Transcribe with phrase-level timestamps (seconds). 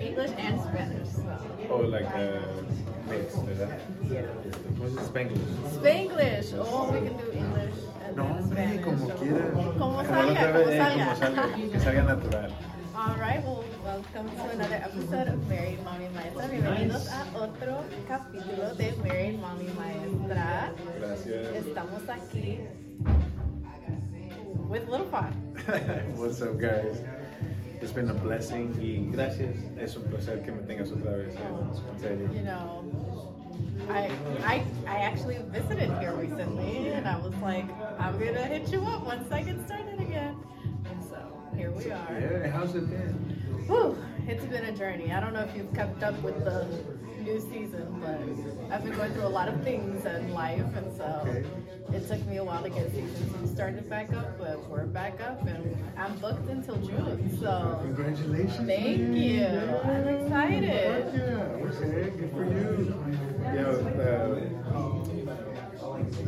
[0.00, 1.08] English and Spanish.
[1.70, 2.40] Oh, like uh,
[3.08, 3.80] mix, ¿verdad?
[4.10, 4.22] Yeah.
[4.80, 5.44] What's it, Spanglish?
[5.76, 6.48] Spanglish.
[6.58, 7.74] Oh, we can do English
[8.06, 8.84] and No, then hombre, Spanish.
[8.84, 9.50] como so- quiera.
[9.78, 11.16] Como salga, como vez, eh, como salga.
[11.16, 12.50] salga, que salga natural.
[12.96, 16.48] All right, well, welcome to another episode of Married Mommy Maestra.
[16.48, 20.72] Bienvenidos a otro capítulo de Married Mommy Maestra.
[20.98, 21.54] Gracias.
[21.66, 22.58] Estamos aquí
[24.68, 25.32] with Little Pot.
[26.16, 27.00] What's up, guys?
[27.80, 29.56] It's been a blessing y gracias.
[29.78, 31.34] Es un placer que me tengas otra vez.
[31.34, 31.42] En.
[31.50, 32.84] Oh, you know,
[33.88, 34.10] I,
[34.44, 37.64] I, I actually visited here recently, and I was like,
[37.98, 40.36] I'm gonna hit you up once I get started again.
[40.90, 41.18] And so
[41.56, 42.20] here we are.
[42.20, 43.39] Yeah, how's it been?
[43.70, 45.12] Whew, it's been a journey.
[45.12, 46.66] I don't know if you've kept up with the
[47.22, 48.18] new season, but
[48.74, 51.44] I've been going through a lot of things in life, and so Okay.
[51.96, 55.20] it took me a while to get season two started back up, but we're back
[55.20, 57.38] up, and I'm booked until June.
[57.38, 58.56] So Congratulations.
[58.66, 59.14] thank man.
[59.14, 59.46] you.
[59.46, 61.14] I'm excited.
[61.14, 62.94] Yeah, okay, good for you.
[63.52, 63.70] You know,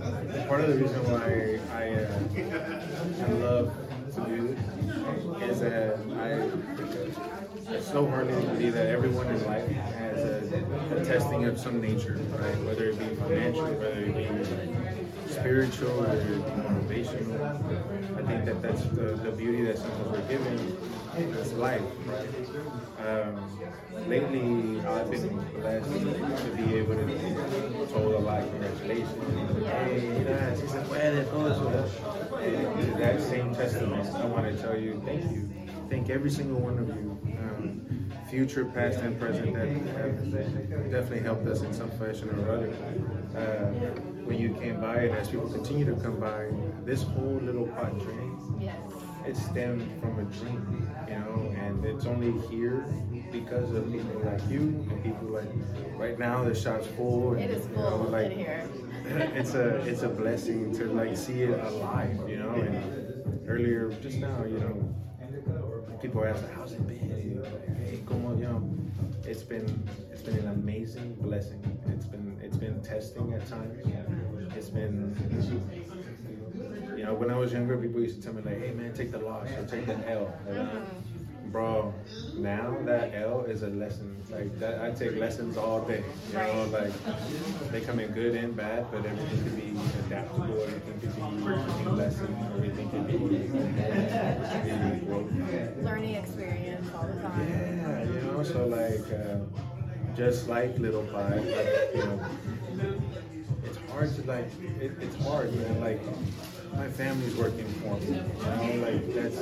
[0.01, 3.73] uh, part of the reason why I, uh, I love
[4.15, 6.72] to do this is that I,
[7.75, 11.81] it's so hard to believe that everyone in life has a, a testing of some
[11.81, 12.65] nature, right?
[12.65, 16.09] Whether it be financial, whether it be spiritual, be
[16.62, 18.19] motivational.
[18.19, 20.59] I think that that's the, the beauty that sometimes we're given
[21.17, 22.28] is life, right?
[23.09, 29.67] Um, lately, I've been blessed to be able to be told a lot, of congratulations.
[29.67, 30.00] Hey,
[30.89, 31.48] puede, todo
[32.98, 35.48] that same testament, I want to tell you thank you.
[35.93, 37.19] Thank every single one of you,
[38.33, 42.72] future, past, and present, that have definitely helped us in some fashion or other.
[43.36, 43.66] Uh,
[44.25, 46.48] when you came by, and as people continue to come by,
[46.86, 48.78] this whole little pot journey Yes.
[49.27, 52.86] it stemmed from a dream, you know, and it's only here
[53.30, 54.60] because of people like you
[54.91, 55.50] and people like
[55.98, 57.32] right now the shop's full.
[57.34, 58.66] And, It is you know, full like here.
[59.34, 62.50] it's a it's a blessing to like see it alive, you know.
[62.54, 64.94] And earlier, just now, you know,
[66.03, 68.61] people ask, "How's it been?" You know, like, hey, como, you know,
[69.25, 71.63] it's been it's been an amazing blessing.
[71.87, 73.79] It's been it's been testing at times.
[74.57, 75.15] It's been
[76.97, 79.13] you know, when I was younger, people used to tell me like, "Hey man, take
[79.13, 80.81] the loss or take the L." And, uh,
[81.53, 81.93] Bro,
[82.39, 84.17] now that L is a lesson.
[84.31, 86.03] Like that, I take lessons all day.
[86.31, 86.91] You know, like
[87.71, 90.63] they come in good and bad, but everything can be adaptable.
[90.63, 91.43] Everything can be
[91.85, 92.35] a lesson.
[92.57, 93.19] Everything could be.
[95.85, 97.47] Learning experience all the time.
[97.47, 99.41] Yeah, you know, so like, uh,
[100.17, 101.45] just like Little Pot, like,
[101.95, 102.19] you know,
[103.65, 104.47] it's hard to like,
[104.81, 105.79] it, it's hard, man.
[105.81, 106.01] Like,
[106.75, 108.06] my family's working for me.
[108.06, 109.38] You know, like that's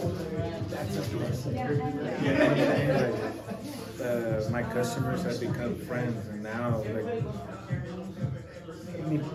[0.71, 1.57] that's a blessing.
[1.57, 3.13] You know what I'm?
[3.13, 7.25] Like, uh, my customers have become friends, and now like.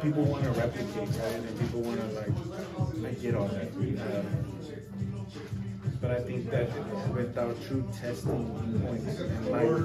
[0.02, 1.36] People want to replicate, right?
[1.36, 2.32] And people want to like,
[3.12, 3.68] I get all that.
[3.74, 4.26] Um,
[6.00, 6.70] but I think that
[7.14, 8.46] without true testing
[8.80, 9.80] points in life,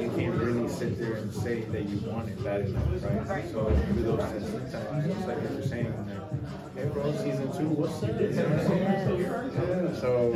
[0.00, 3.50] you can't really sit there and say that you want it bad enough, right?
[3.50, 8.02] So through those testing times, just like you were saying, like, bro, season two, what's
[8.02, 8.18] up?
[8.20, 9.96] You I'm saying?
[9.96, 10.32] So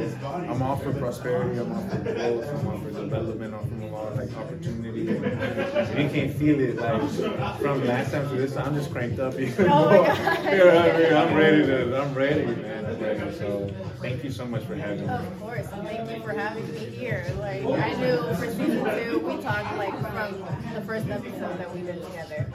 [0.51, 4.15] I'm all for prosperity, I'm all for growth, I'm all for development, I'm all for
[4.23, 5.01] like opportunity.
[5.03, 9.35] You can't feel it, like from last time to this time, I'm just cranked up.
[9.37, 11.13] Know, Oh my you know what I mean?
[11.15, 12.87] I'm ready to, I'm ready, man.
[12.87, 13.37] I'm ready.
[13.39, 13.71] So
[14.01, 15.13] thank you so much for having me.
[15.13, 17.25] Of course, and thank you for having me here.
[17.39, 20.45] Like I knew for season two, we talked like from
[20.75, 22.47] the first episode that we did together.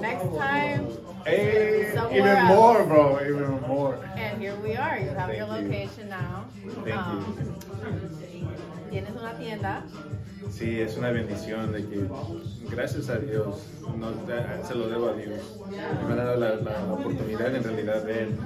[0.00, 0.88] Next time,
[1.24, 2.48] Hey, even else.
[2.48, 3.18] more, bro.
[3.28, 3.96] Even more.
[4.16, 4.98] and here we are.
[5.00, 5.68] You have Thank your you.
[5.68, 6.44] location now.
[6.84, 7.36] Thank
[8.90, 9.82] Tienes una tienda.
[10.50, 12.06] Sí, es una bendición de que,
[12.70, 13.56] gracias a Dios,
[13.98, 15.58] nos da- se lo debo a Dios.
[16.06, 18.38] Me ha dado la, la- la oportunidad, en realidad, de Él,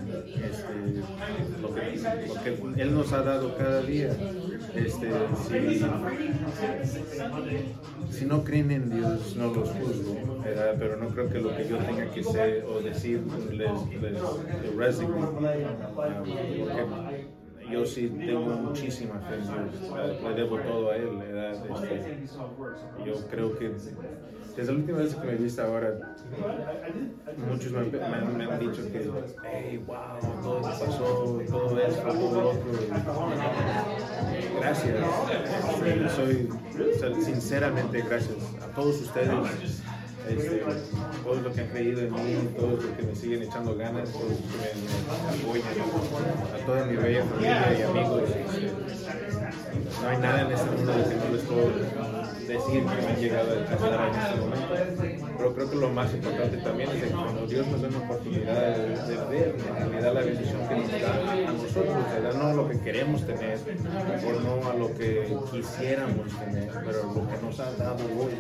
[0.43, 2.43] este, lo, que, lo
[2.75, 4.17] que Él nos ha dado cada día.
[4.75, 5.11] Este,
[5.49, 5.81] si,
[8.19, 10.77] si no creen en Dios, no los juzgo, ¿verdad?
[10.79, 13.21] pero no creo que lo que yo tenga que ser o decir
[13.51, 14.23] les, les,
[14.77, 15.27] resigne.
[15.95, 17.27] Porque
[17.71, 19.59] yo sí tengo muchísima fe en Dios,
[20.23, 21.11] le debo todo a Él.
[21.71, 22.27] Este,
[23.05, 23.73] yo creo que
[24.61, 25.91] desde la última vez que me viste ahora,
[27.51, 29.11] muchos me, han- dicho que,
[29.51, 29.97] hey, wow,
[30.43, 32.73] todo eso pasó, todo esto, todo otro.
[34.61, 34.97] Gracias,
[36.15, 36.49] soy,
[37.25, 39.31] sinceramente gracias a todos ustedes.
[40.29, 40.63] Este,
[41.25, 44.29] todos los que han creído en mí, todos los que me siguen echando ganas, todos
[44.29, 44.67] los que me,
[45.49, 48.23] apoyan, a toda mi bella familia y amigos.
[48.29, 48.71] este,
[50.03, 51.71] no hay nada en este mundo que no les puedo
[52.51, 55.35] decir que me han llegado a alcanzar en este momento.
[55.39, 58.77] Pero creo que lo más importante también es que cuando Dios nos da una oportunidad
[58.77, 62.35] de, ver, en realidad la bendición que nos da a nosotros, ¿verdad?
[62.35, 67.43] no lo que queremos tener, o no a lo que quisiéramos tener, pero lo que
[67.43, 68.35] nos ha dado hoy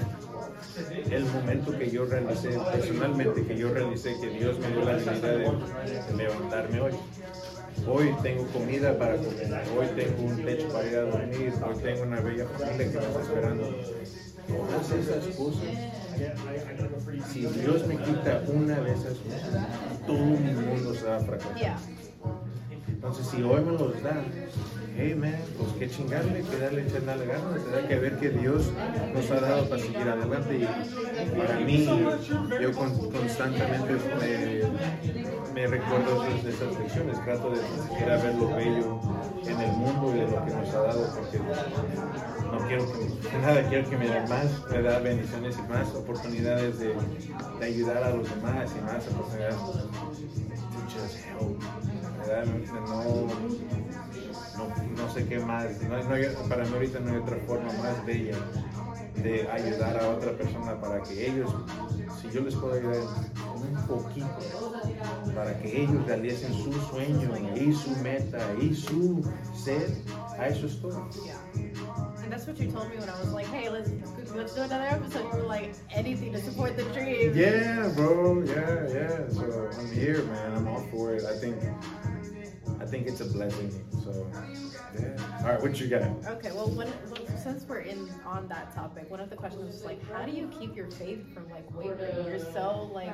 [1.11, 5.21] el momento que yo realicé, personalmente, que yo realicé, que Dios me dio la habilidad
[5.21, 6.93] de levantarme hoy.
[7.87, 12.03] Hoy tengo comida para comer, hoy tengo un techo para ir a dormir, hoy tengo
[12.03, 13.79] una bella familia que me está esperando.
[14.47, 15.63] Todas esas cosas,
[17.29, 19.67] si Dios me quita una de esas cosas,
[20.07, 21.79] todo el mundo se va a fracasar.
[22.89, 24.25] Entonces, si hoy me los dan,
[24.97, 28.67] hey man, pues que chingarle, que darle, echarle ganas, hay que ver que Dios
[29.15, 30.59] nos ha dado para seguir adelante.
[30.59, 31.87] Y para mí,
[32.61, 37.59] yo con- constantemente me, me recuerdo esas, esas lecciones, trato de
[38.01, 39.01] ir a ver lo bello
[39.47, 43.69] en el mundo y de lo que nos ha dado, porque no quiero que nada,
[43.69, 46.95] quiero que me den más, me da bendiciones y más oportunidades de,
[47.63, 49.57] ayudar a los demás y más oportunidades.
[52.19, 52.45] ¿verdad?
[52.87, 53.05] No,
[54.57, 55.67] no, no sé qué más.
[56.49, 58.37] Para mí ahorita no hay otra forma más bella
[59.23, 61.51] de ayudar a otra persona para que ellos,
[62.21, 63.03] si yo les puedo ayudar
[63.55, 64.27] un poquito,
[65.35, 69.23] para que ellos realicen su sueño y su meta y su
[69.55, 69.91] sed,
[70.39, 71.09] a eso es todo.
[71.25, 71.37] Yeah.
[72.23, 73.91] And that's what you told me when I was like, hey, let's
[74.35, 75.25] let's do another episode.
[75.33, 77.33] You were like, anything to support the dream.
[77.35, 78.43] Yeah, bro.
[78.45, 79.29] Yeah, yeah.
[79.29, 80.53] So I'm here, man.
[80.55, 81.25] I'm all for it.
[81.25, 81.57] I think,
[82.81, 83.71] I think it's a blessing.
[84.03, 84.27] So,
[84.99, 85.17] yeah.
[85.43, 86.03] All right, what you got?
[86.03, 89.85] Okay, well, when, well, since we're in on that topic, one of the questions was
[89.85, 92.27] like, how do you keep your faith from like wavering?
[92.27, 93.13] You're so like,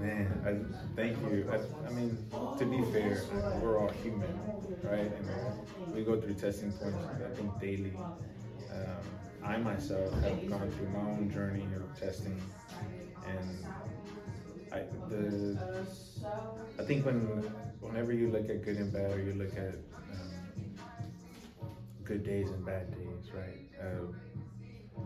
[0.00, 1.50] Man, I, thank you.
[1.50, 2.16] I, I mean,
[2.58, 3.20] to be fair,
[3.60, 4.32] we're all human,
[4.84, 5.10] right?
[5.10, 7.96] And we go through testing points, I think, daily.
[8.70, 12.40] Um, I myself have gone through my own journey of testing,
[13.26, 13.66] and
[14.72, 15.58] I the
[16.78, 17.50] I think when
[17.80, 19.74] whenever you look at good and bad, or you look at
[20.12, 20.74] um,
[22.04, 23.66] good days and bad days, right?
[23.80, 25.02] Uh,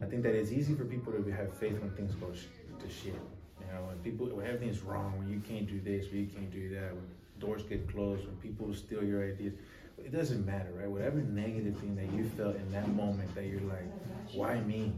[0.00, 2.46] I think that it's easy for people to have faith when things go sh-
[2.82, 3.14] to shit.
[3.60, 6.50] You know, when people when everything's wrong, when you can't do this, when you can't
[6.50, 7.04] do that, when
[7.38, 9.54] doors get closed, when people steal your ideas.
[9.98, 10.88] It doesn't matter, right?
[10.88, 13.90] Whatever negative thing that you felt in that moment that you're like,
[14.32, 14.92] why me?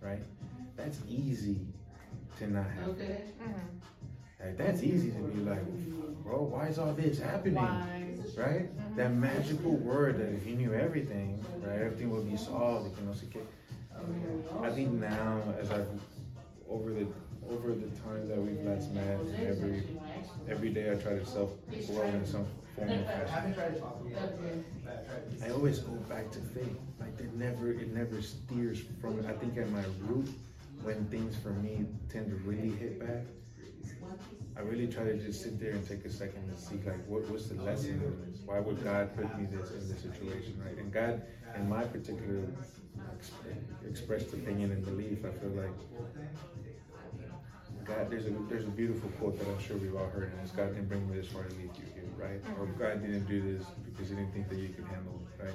[0.00, 0.22] Right?
[0.76, 1.58] That's easy
[2.38, 2.96] to not have.
[2.96, 3.08] faith.
[4.46, 5.64] Like, that's easy to be like,
[6.22, 7.56] bro, why is all this happening?
[7.56, 8.06] why?
[8.36, 8.76] right?
[8.76, 8.96] Mm-hmm.
[8.96, 12.98] That magical word that if you knew everything, right, everything would be solved.
[12.98, 15.88] You know, so I think now, as I've
[16.68, 17.06] over the
[17.50, 19.84] over the time that we've last met, every
[20.48, 21.50] every day I try to self
[21.86, 24.64] grow in some form of fashion.
[25.42, 26.76] I always go back to faith.
[27.00, 29.24] Like it never it never steers from.
[29.26, 30.28] I think at my root,
[30.82, 33.24] when things for me tend to really hit back,
[34.56, 37.28] I really try to just sit there and take a second and see like what
[37.28, 38.40] what's the lesson in this?
[38.44, 40.78] Why would God put me this in this situation, right?
[40.78, 41.22] And God,
[41.54, 42.42] in my particular
[43.18, 43.32] ex-
[43.86, 45.76] expressed opinion and belief, I feel like
[47.84, 50.50] God, there's a there's a beautiful quote that I'm sure we've all heard, and it's
[50.52, 52.40] God didn't bring me this far to leave you here, right?
[52.58, 55.54] Or God didn't do this because He didn't think that you could handle it, right?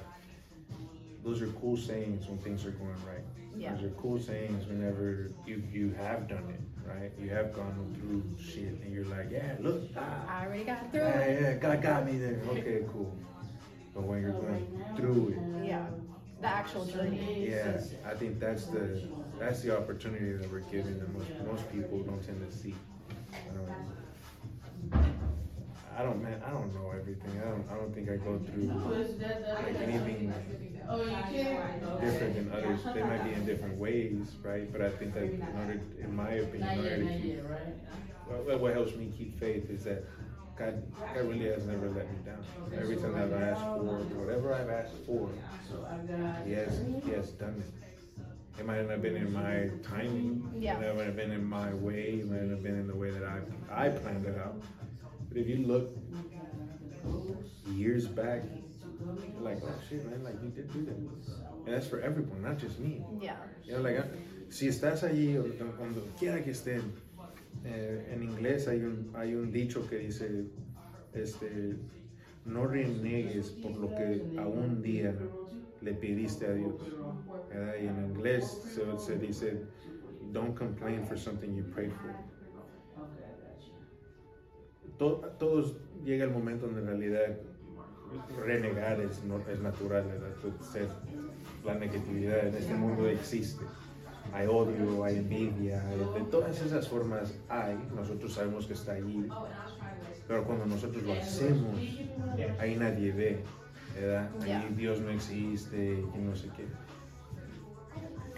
[1.24, 3.24] Those are cool sayings when things are going right.
[3.56, 3.74] Yeah.
[3.74, 7.10] Those are cool sayings whenever you you have done it, right?
[7.20, 11.00] You have gone through shit, and you're like, yeah, look, ah, I already got through
[11.00, 11.40] yeah, it.
[11.40, 12.40] yeah, yeah, God got me there.
[12.48, 13.16] Okay, cool.
[13.94, 15.28] But when you're going through
[15.62, 15.86] it, Yeah,
[16.40, 17.48] the actual journey.
[17.50, 19.02] yeah, I think that's the
[19.38, 22.74] that's the opportunity that we're given that most most people don't tend to see.
[23.50, 23.92] Um,
[25.96, 27.40] I don't man, I don't know everything.
[27.40, 30.32] I don't I don't think I go through like anything
[32.00, 32.80] different than others.
[32.94, 34.70] They might be in different ways, right?
[34.72, 37.38] But I think that in order, in my opinion, in order to keep
[38.28, 40.04] well, what helps me keep faith is that
[40.56, 42.44] God, God really has never let me down.
[42.74, 43.82] Every time I've asked for
[44.20, 45.28] whatever I've asked for,
[46.46, 48.60] He has He has done it.
[48.60, 50.46] It might not have been in my timing.
[50.58, 50.78] Yeah.
[50.78, 52.20] It might have been in my way.
[52.20, 54.62] It might have been in the way that I I planned it out.
[55.32, 55.96] But if you look
[57.70, 58.42] years back,
[59.00, 60.96] you're like, oh shit, man, like He did do that.
[61.64, 63.02] And that's for everyone, not just me.
[63.18, 63.36] Yeah.
[63.64, 64.04] You know, like,
[64.50, 65.38] si estás allí,
[65.78, 66.82] cuando quiera que estén,
[67.64, 70.44] eh, en inglés hay un, hay un dicho que dice,
[71.14, 71.76] este,
[72.44, 75.14] no reniegues por lo que a un día
[75.80, 76.74] le pediste a Dios.
[77.48, 77.74] ¿verdad?
[77.80, 79.62] Y en inglés se, se dice,
[80.32, 82.14] don't complain for something you prayed for.
[84.98, 87.36] To- todos llega el momento donde en realidad
[88.44, 90.04] renegar es, no, es natural,
[90.72, 90.88] ser-
[91.64, 93.64] la negatividad en este mundo existe.
[94.32, 99.28] Hay odio, hay envidia, hay- de todas esas formas hay, nosotros sabemos que está allí,
[100.28, 101.78] pero cuando nosotros lo hacemos,
[102.58, 103.40] ahí nadie ve,
[103.98, 104.30] ¿verdad?
[104.62, 104.74] Ahí.
[104.76, 106.64] Dios no existe y no sé qué.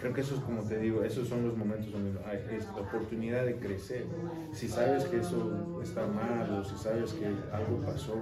[0.05, 2.81] Creo que eso es como te digo, esos son los momentos donde hay es la
[2.81, 4.05] oportunidad de crecer.
[4.53, 8.15] Si sabes que eso está mal o si sabes que algo pasó,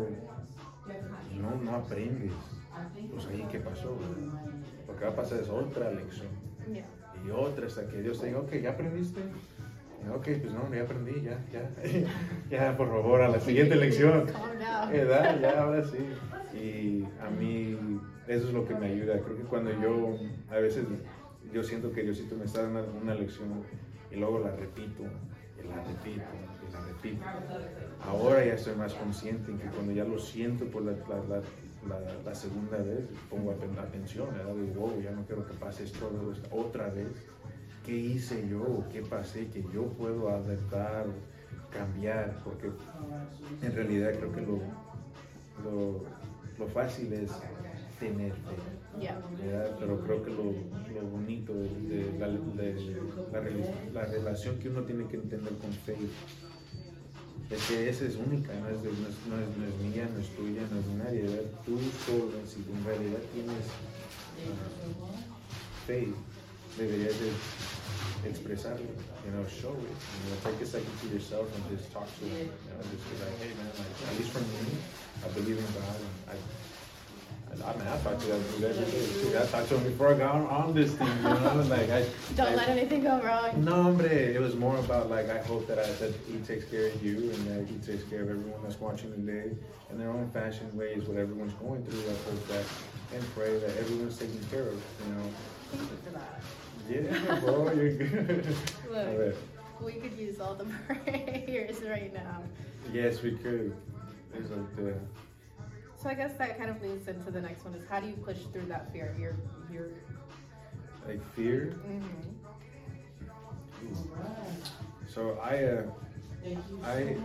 [1.36, 2.32] no, no aprendes.
[3.12, 3.98] Pues ahí qué pasó.
[4.88, 6.30] Lo que va a pasar es otra lección
[7.26, 9.20] y otra hasta que Dios te diga, ok, ¿ya aprendiste?
[10.16, 11.70] Ok, pues no, ya aprendí, ya, ya.
[12.50, 14.26] ya, por favor, a la siguiente lección.
[14.28, 14.90] Calm down.
[14.90, 15.40] ¿Verdad?
[15.42, 15.98] Ya, ahora sí.
[16.58, 17.78] Y a mí
[18.28, 19.20] eso es lo que me ayuda.
[19.20, 20.18] Creo que cuando yo,
[20.50, 20.86] a veces,
[21.54, 23.48] yo siento que Diosito me está dando una, lección
[24.12, 26.26] y luego la repito, y la repito,
[26.68, 27.24] y la repito.
[28.02, 30.94] Ahora ya estoy más consciente en que cuando ya lo siento por la,
[32.34, 34.56] segunda vez, pongo aten- atención, ¿verdad?
[34.56, 36.10] Digo, wow, ya no quiero que pase esto
[36.52, 37.08] otra vez.
[37.86, 38.84] ¿Qué hice yo?
[38.92, 39.48] ¿Qué pasé?
[39.48, 41.06] Que yo puedo adaptar
[41.72, 42.70] cambiar, porque
[43.62, 46.04] en realidad creo que lo,
[46.60, 47.32] lo fácil es
[48.08, 49.18] tener fe, Yeah.
[49.80, 51.68] pero creo que lo, lo bonito de,
[52.14, 52.74] de la, de
[53.92, 55.98] la la relación que uno tiene que entender con fe
[57.50, 60.08] es que esa es única, no es, de- no es, no es- no es mía,
[60.14, 61.50] no es tuya, no es de nadie, ¿verdad?
[61.66, 63.66] tú solo, si en realidad tienes
[64.46, 66.08] ah, fe,
[66.78, 68.86] deberías de expresarlo,
[69.26, 72.26] you know, show it, you know, take a second to yourself and just talk to
[72.26, 74.78] it, you know, just be like, hey man, like, at least for me,
[75.26, 76.36] I believe in God, and I,
[77.66, 79.38] I, mean, I talk to that dude every day, too.
[79.38, 82.06] I talked to him before I got on, on this thing, you know, like, I.
[82.36, 83.64] Don't I- let anything go wrong.
[83.64, 86.88] no, hombre, it was more about like I hope that I that he takes care
[86.88, 89.52] of you and that he takes care of everyone that's watching today
[89.92, 92.00] in their own fashion ways, what everyone's going through.
[92.02, 92.66] I hope that
[93.14, 94.74] and pray that everyone's taken care of.
[95.08, 95.30] You know,
[95.72, 97.34] Thank you for that.
[97.34, 98.56] yeah, bro, you're good.
[98.92, 99.36] Look.
[99.82, 102.42] We could use all the prayers right now.
[102.92, 103.76] Yes, we could.
[104.32, 104.94] There's like the
[106.04, 108.16] So I guess that kind of leads into the next one is how do you
[108.16, 109.16] push through that fear?
[109.18, 109.38] You're,
[109.72, 109.88] you're,
[111.08, 111.76] like fear.
[111.88, 112.30] mm-hmm.
[115.08, 115.84] So I, uh,
[116.84, 117.16] I,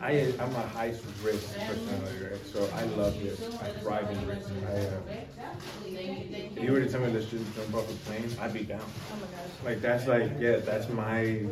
[0.00, 2.46] I, I'm a high risk personality, right?
[2.46, 3.42] So I love risk.
[3.62, 4.50] I thrive in risk.
[4.68, 5.00] I, uh,
[5.84, 8.80] if you were to tell me let's just jump off a plane, I'd be down.
[8.80, 9.64] oh my gosh.
[9.64, 11.44] Like that's like yeah, that's my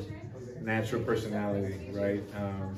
[0.62, 2.22] natural personality, right?
[2.34, 2.76] Um,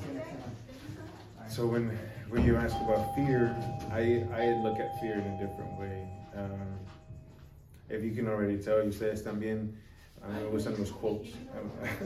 [1.48, 1.96] so when
[2.28, 3.56] when you ask about fear,
[3.90, 6.08] I I look at fear in a different way.
[6.34, 6.78] Um,
[7.88, 9.72] if you can already tell, ustedes también
[10.22, 11.32] a mí me gustan los quotes.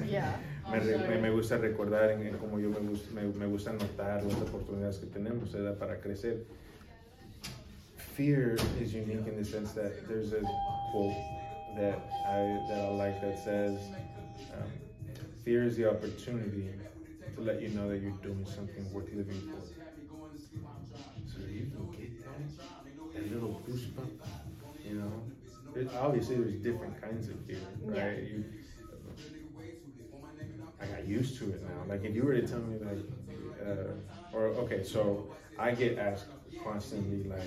[0.07, 0.37] Yeah.
[0.71, 4.23] me, me, me gusta recordar en, en cómo yo me gusta, me, me gusta notar
[4.23, 5.79] las oportunidades que tenemos ¿verdad?
[5.79, 6.45] para crecer.
[7.97, 10.43] Fear is unique in the sense that there's a
[10.93, 11.17] quote
[11.77, 13.81] that I that I like that says,
[14.55, 14.69] um,
[15.45, 16.69] "Fear is the opportunity
[17.35, 19.80] to let you know that you're doing something worth living for."
[23.31, 24.11] Little goosebump,
[24.85, 25.23] you know.
[25.75, 27.97] It, obviously, there's different kinds of fear, right?
[27.97, 28.11] Yeah.
[28.19, 28.45] You,
[30.81, 31.85] I got used to it now.
[31.89, 32.99] Like if you were to tell me like,
[33.65, 36.27] uh, or okay, so I get asked
[36.65, 37.43] constantly like,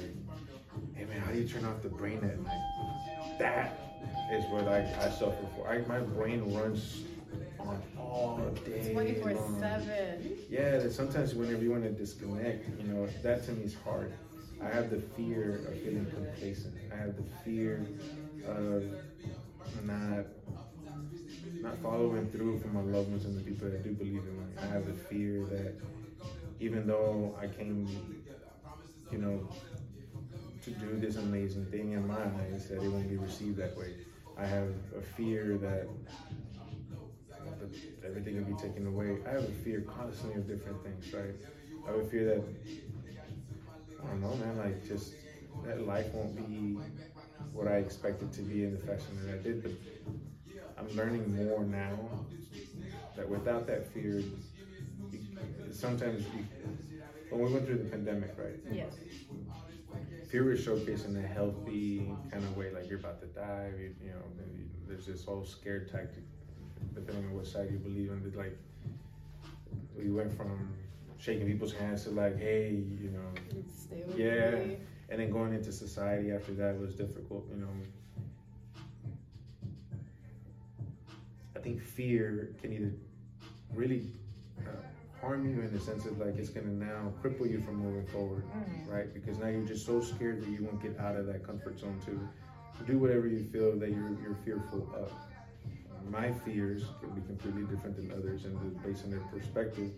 [0.93, 3.79] "Hey man, how do you turn off the brain at night?" That
[4.31, 5.67] is what I, I suffer for.
[5.67, 7.03] I, my brain runs
[7.59, 8.93] on all day.
[8.93, 9.59] 24 long.
[9.59, 10.37] 7.
[10.49, 14.13] Yeah, sometimes whenever you want to disconnect, you know, that to me is hard.
[14.63, 16.73] I have the fear of feeling complacent.
[16.91, 17.85] I have the fear
[18.47, 18.83] of
[19.83, 20.25] not
[21.61, 24.45] not following through for my loved ones and the people that do believe in me.
[24.61, 25.73] I have the fear that
[26.59, 27.87] even though I came,
[29.11, 29.47] you know,
[30.61, 33.93] to do this amazing thing in my eyes, that it won't be received that way.
[34.37, 35.87] I have a fear that
[37.59, 39.17] that everything will be taken away.
[39.25, 41.35] I have a fear constantly of different things, right?
[41.85, 42.43] I have a fear that
[44.05, 45.13] I don't know, man, like just
[45.65, 46.77] that life won't be
[47.53, 49.63] what I expected to be in the fashion that I did.
[49.63, 49.71] But
[50.77, 51.97] I'm learning more now
[53.15, 54.21] that without that fear,
[55.71, 56.25] sometimes
[57.29, 58.59] when we went through the pandemic, right?
[58.71, 58.93] Yes.
[60.29, 63.69] Fear was showcased in a healthy kind of way, like you're about to die.
[63.77, 66.23] You, you know, maybe there's this whole scared tactic,
[66.95, 68.19] depending on what side you believe in.
[68.27, 68.57] But like,
[69.95, 70.73] we went from
[71.23, 73.31] shaking people's hands to like, hey, you know,
[74.15, 74.55] Yeah.
[74.57, 74.77] me.
[75.09, 77.73] and then going into society after that was difficult, you know.
[81.55, 82.91] I think fear can either
[83.73, 84.11] really
[84.59, 84.69] uh,
[85.21, 88.43] harm you in the sense of like it's gonna now cripple you from moving forward,
[88.51, 88.91] Mhm.
[88.91, 89.13] right?
[89.13, 91.99] Because now you're just so scared that you won't get out of that comfort zone
[92.05, 92.19] to
[92.85, 95.09] do whatever you feel that you're you're fearful of.
[96.11, 99.89] My fears can be completely different than others, and based on their perspective,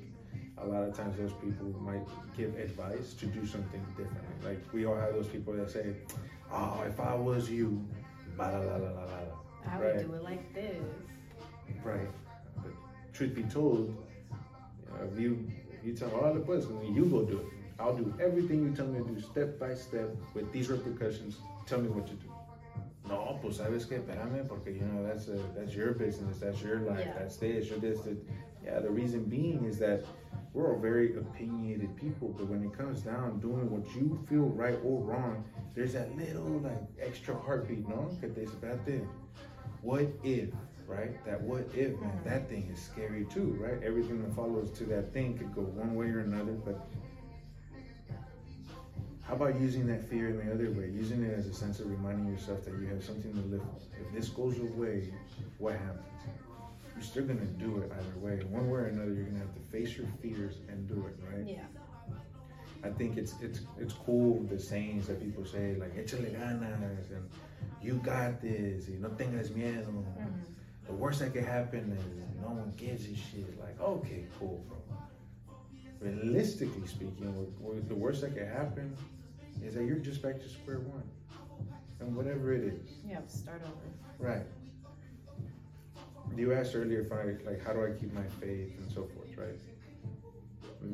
[0.57, 2.05] a lot of times those people might
[2.37, 4.35] give advice to do something differently.
[4.43, 5.95] Like we all have those people that say,
[6.51, 7.85] "Oh, if I was you,
[8.37, 10.83] la la la la la la." I would do it like this.
[11.83, 12.07] Right.
[12.57, 12.71] But
[13.13, 17.23] truth be told, you know, if you if you tell all the pues, you go
[17.23, 17.45] do it.
[17.77, 21.35] I'll do everything you tell me to do, step by step, with these repercussions.
[21.65, 22.31] Tell me what to do.
[23.07, 26.79] No, pues sabes que, espérame, porque you know that's a, that's your business, that's your
[26.79, 27.13] life, Yeah.
[27.19, 28.17] that's this, you're this, that.
[28.63, 30.05] Yeah, the reason being is that
[30.55, 34.79] we're all very opinionated people, but when it comes down doing what you feel right
[34.85, 35.43] or wrong,
[35.75, 38.09] there's that little like extra heartbeat, no?
[38.21, 39.05] Que te espérate.
[39.81, 40.49] What if,
[40.87, 41.13] right?
[41.25, 42.29] That what if, man, mm-hmm.
[42.29, 43.83] that thing is scary too, right?
[43.83, 46.87] Everything that follows to that thing could go one way or another, but
[49.23, 50.89] how about using that fear in the other way?
[50.89, 53.99] Using it as a sense of reminding yourself that you have something to live for.
[53.99, 55.11] If this goes away,
[55.57, 56.05] what happens?
[56.95, 58.43] You're still gonna do it either way.
[58.45, 61.45] One way or another, you're gonna have to face your fears and do it, right?
[61.45, 61.65] Yeah.
[62.83, 67.27] I think it's it's it's cool the sayings that people say like échale ganas and
[67.81, 69.87] you got this y no tengas miedo.
[69.87, 70.41] Mm-hmm.
[70.87, 72.03] The worst that could happen is
[72.41, 73.59] no one gives a shit.
[73.59, 74.77] Like okay, cool, bro.
[75.99, 77.33] Realistically speaking,
[77.87, 78.95] the worst that could happen
[79.63, 81.03] is that you're just back to square one,
[81.99, 84.29] and whatever it is, Yeah, start over.
[84.29, 84.45] right?
[86.35, 89.37] You asked earlier if I like how do I keep my faith and so forth,
[89.37, 89.59] right?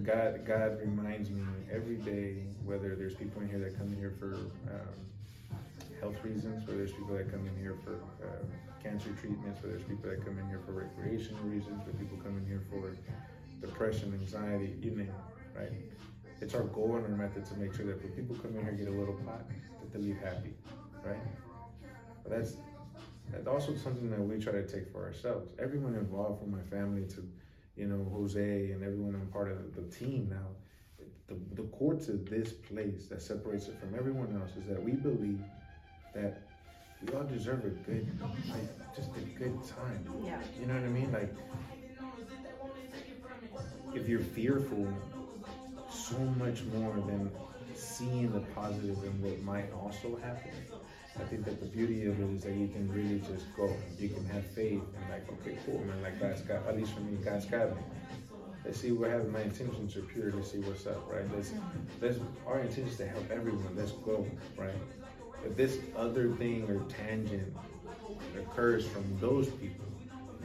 [0.04, 4.14] God, God reminds me every day, whether there's people in here that come in here
[4.20, 4.36] for
[4.72, 5.60] um,
[6.00, 7.96] health reasons, whether there's people that come in here for
[8.26, 8.44] uh,
[8.82, 12.38] cancer treatments, whether there's people that come in here for recreational reasons, whether people come
[12.38, 12.96] in here for
[13.60, 15.72] depression, anxiety, you name it, right?
[16.40, 18.74] It's our goal and our method to make sure that when people come in here
[18.74, 19.46] get a little pot,
[19.82, 20.54] that they leave happy,
[21.06, 21.22] right?
[22.24, 22.55] But that's
[23.31, 25.51] that's also something that we try to take for ourselves.
[25.59, 27.27] Everyone involved, from my family to
[27.75, 32.11] you know, Jose and everyone I'm part of the team now, the, the core to
[32.11, 35.39] this place that separates it from everyone else is that we believe
[36.13, 36.44] that
[37.01, 38.07] we all deserve a good,
[38.50, 40.05] like, just a good time.
[40.24, 40.39] Yeah.
[40.59, 41.11] You know what I mean?
[41.11, 41.33] Like,
[43.96, 44.87] if you're fearful
[45.89, 47.31] so much more than
[47.74, 50.51] seeing the positive in what might also happen,
[51.22, 53.72] I think that the beauty of it is that you can really just go.
[54.00, 56.01] You can have faith and like, okay, cool, man.
[56.01, 57.81] Like God's got, at least for me, God's got me.
[58.66, 59.31] Let's see what happens.
[59.31, 60.31] My intentions are pure.
[60.31, 61.25] Let's see what's up, right?
[61.36, 61.53] Let's,
[62.01, 62.18] let's.
[62.48, 63.75] Our intentions to help everyone.
[63.75, 64.25] Let's go,
[64.57, 64.74] right?
[65.46, 67.55] If this other thing or tangent
[68.38, 69.86] occurs from those people,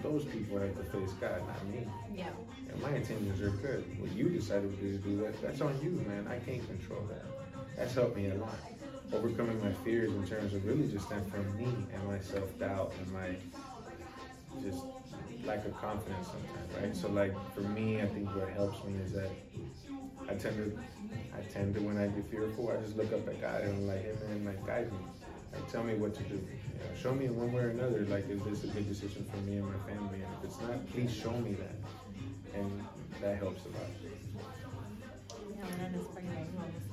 [0.02, 1.86] those people have to face God, not me.
[2.14, 2.28] Yeah.
[2.70, 3.84] And my intentions are good.
[4.00, 6.26] What you decided to do that, that's on you, man.
[6.28, 7.24] I can't control that.
[7.76, 8.58] That's helped me a lot.
[9.12, 12.92] Overcoming my fears in terms of really just them from me and my self doubt
[12.98, 13.36] and my
[14.62, 14.84] just
[15.44, 16.96] lack of confidence sometimes, right?
[16.96, 19.30] So like for me, I think what helps me is that
[20.28, 20.78] I tend to,
[21.36, 24.02] I tend to when I get fearful, I just look up at God and like,
[24.02, 24.98] hey man, like guide me,
[25.52, 28.04] like tell me what to do, you know, show me in one way or another,
[28.06, 30.20] like is this a good decision for me and my family?
[30.22, 32.84] And if it's not, please show me that, and
[33.22, 33.90] that helps a lot.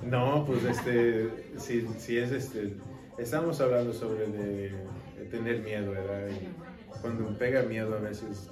[0.04, 2.76] No, pues este, si, si es este,
[3.18, 4.72] estamos hablando sobre de,
[5.32, 6.30] tener miedo, ¿verdad?
[6.30, 8.50] Y cuando pega miedo a veces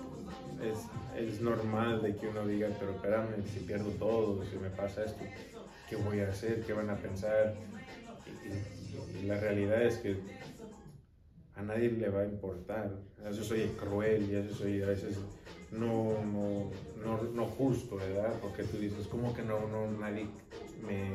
[0.64, 0.80] es,
[1.16, 5.24] es normal de que uno diga, pero espérame, si pierdo todo, si me pasa esto,
[5.90, 6.64] ¿qué voy a hacer?
[6.64, 7.56] ¿Qué van a pensar?
[8.46, 10.18] Y, la realidad es que
[11.56, 12.92] a nadie le va a importar.
[13.24, 15.18] A soy cruel y a soy a veces
[15.72, 16.18] no,
[17.04, 18.34] no, no, justo, ¿verdad?
[18.42, 20.28] Porque tú dices, como que no, no, nadie
[20.86, 21.12] me,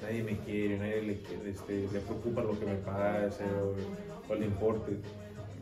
[0.00, 4.96] nadie me quiere, nadie le, este, le preocupa lo que me pase o, le importe.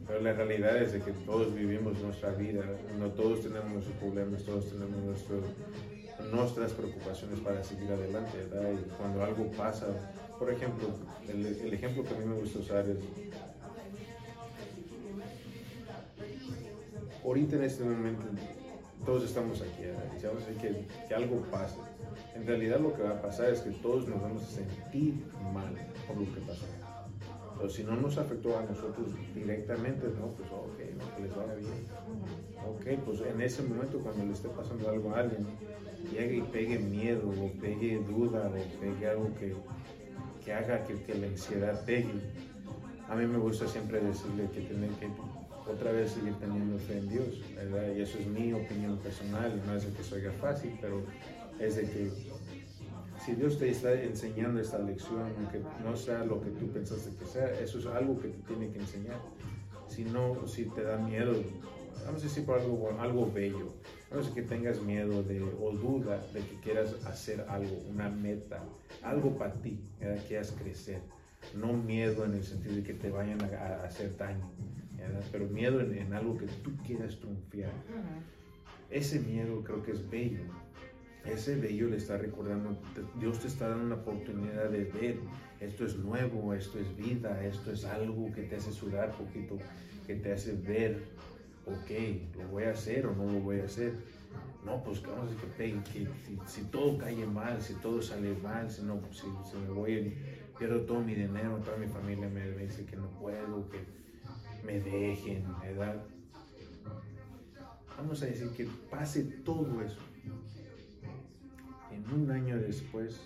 [0.07, 2.65] Pero la realidad es de que todos vivimos nuestra vida,
[2.99, 4.97] no todos tenemos nuestros problemas, todos tenemos
[6.33, 8.71] nuestras preocupaciones para seguir adelante, ¿verdad?
[8.73, 9.87] Y cuando algo pasa,
[10.39, 10.89] por ejemplo,
[11.29, 12.99] el, el ejemplo que a mí me gusta usar es
[17.25, 18.27] ahorita en este momento
[19.05, 20.05] todos estamos aquí, ¿verdad?
[20.19, 21.77] y vamos a decir que, que algo pase.
[22.35, 25.15] En realidad lo que va a pasar es que todos nos vamos a sentir
[25.53, 25.75] mal
[26.07, 26.67] por lo que pasó.
[27.57, 31.55] Pero si no nos afectó a nosotros directamente, no, pues ok, no, que les vaya
[31.55, 31.73] bien.
[32.67, 35.47] Ok, pues en ese momento cuando le esté pasando algo a alguien,
[36.11, 39.55] llegue y pegue miedo, o pegue duda, o pegue algo que,
[40.43, 42.15] que haga que, que la ansiedad pegue.
[43.09, 45.09] A mí me gusta siempre decirle que tienen que
[45.69, 47.43] otra vez seguir teniendo fe en Dios.
[47.97, 51.03] Y eso es mi opinión personal, no es de que soy fácil, pero
[51.59, 52.11] es de que
[53.25, 57.27] si Dios te está enseñando esta lección, aunque no sea lo que tú pensaste que
[57.27, 59.21] sea, eso es algo que te tiene que enseñar.
[59.89, 61.35] Si no, si te da miedo,
[62.07, 63.75] vamos a decir por algo, algo bello,
[64.11, 68.63] vamos a que tengas miedo de, o duda de que quieras hacer algo, una meta,
[69.03, 71.01] algo para ti, que quieras crecer.
[71.55, 74.51] No miedo en el sentido de que te vayan a, hacer daño,
[75.33, 77.73] pero miedo en, en, algo que tú quieras triunfar.
[78.91, 80.43] Ese miedo creo que es bello
[81.25, 82.79] ese bello le está recordando,
[83.19, 85.19] Dios te está dando una oportunidad de ver,
[85.61, 89.59] esto es nuevo, esto es vida, esto es algo que te hace sudar poquito,
[90.07, 91.03] que te hace ver,
[91.67, 93.93] ok, lo voy a hacer o no lo voy a hacer.
[94.65, 96.07] No, pues vamos a decir que,
[96.47, 100.15] si, todo cae mal, si todo sale mal, si, no, si, me voy,
[100.59, 103.79] pierdo todo mi dinero, toda mi familia me, dice que no puedo, que
[104.71, 106.03] me dejen, ¿verdad?
[107.97, 109.99] Vamos a decir que pase todo eso
[112.15, 113.21] un año después,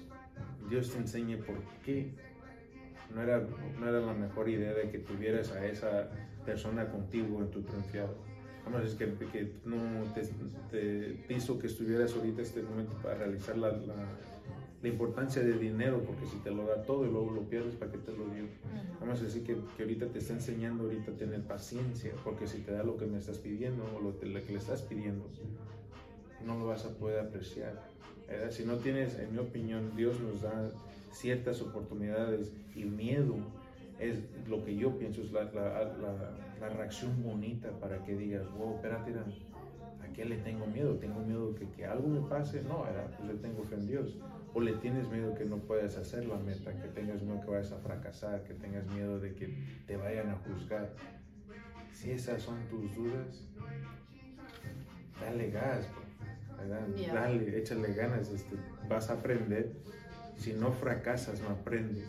[0.68, 2.12] Dios te enseñe por qué
[3.14, 3.46] no era,
[3.78, 6.10] no era la mejor idea de que tuvieras a esa
[6.44, 8.14] persona contigo en tu triunfiado.
[8.64, 9.76] Vamos a decir que, que no
[10.14, 10.22] te,
[10.70, 13.70] te, que estuvieras ahorita este momento para realizar la,
[14.84, 17.90] la, importancia del dinero, porque si te lo da todo y luego lo pierdes, ¿para
[17.90, 18.44] qué te lo dio?
[19.00, 22.58] Vamos a decir que, que ahorita te está enseñando ahorita a tener paciencia, porque si
[22.58, 25.26] te da lo que me estás pidiendo o lo, que le estás pidiendo,
[26.44, 27.82] no lo vas a poder apreciar.
[28.50, 30.70] Si no tienes, en mi opinión, Dios nos da
[31.12, 33.36] ciertas oportunidades y miedo
[33.98, 34.18] es
[34.48, 40.12] lo que yo pienso es la, la, reacción bonita para que digas, wow, espérate, ¿a
[40.14, 40.94] qué le tengo miedo?
[40.94, 42.62] ¿Tengo miedo que, que algo me pase?
[42.62, 44.16] No, era, pues le tengo fe en Dios.
[44.54, 47.72] O le tienes miedo que no puedas hacer la meta, que tengas miedo que vayas
[47.72, 49.52] a fracasar, que tengas miedo de que
[49.86, 50.90] te vayan a juzgar.
[51.92, 53.48] Si esas son tus dudas,
[55.20, 55.88] dale gas,
[57.12, 58.56] Dale, échale ganas, este,
[58.88, 59.72] vas a aprender.
[60.36, 62.08] Si no fracasas, no aprendes.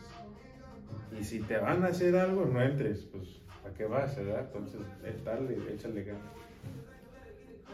[1.19, 4.45] Y si te van a hacer algo, no entres, pues, ¿para qué vas, verdad?
[4.47, 4.81] Entonces,
[5.23, 6.23] dale, échale ganas.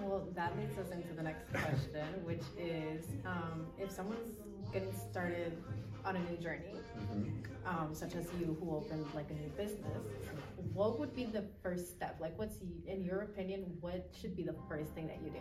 [0.03, 4.39] Well, that leads us into the next question, which is um, if someone's
[4.71, 5.57] getting started
[6.05, 7.67] on a new journey, mm-hmm.
[7.67, 10.03] um, such as you who opened like a new business,
[10.73, 12.17] what would be the first step?
[12.19, 12.57] Like, what's,
[12.87, 15.39] in your opinion, what should be the first thing that you do?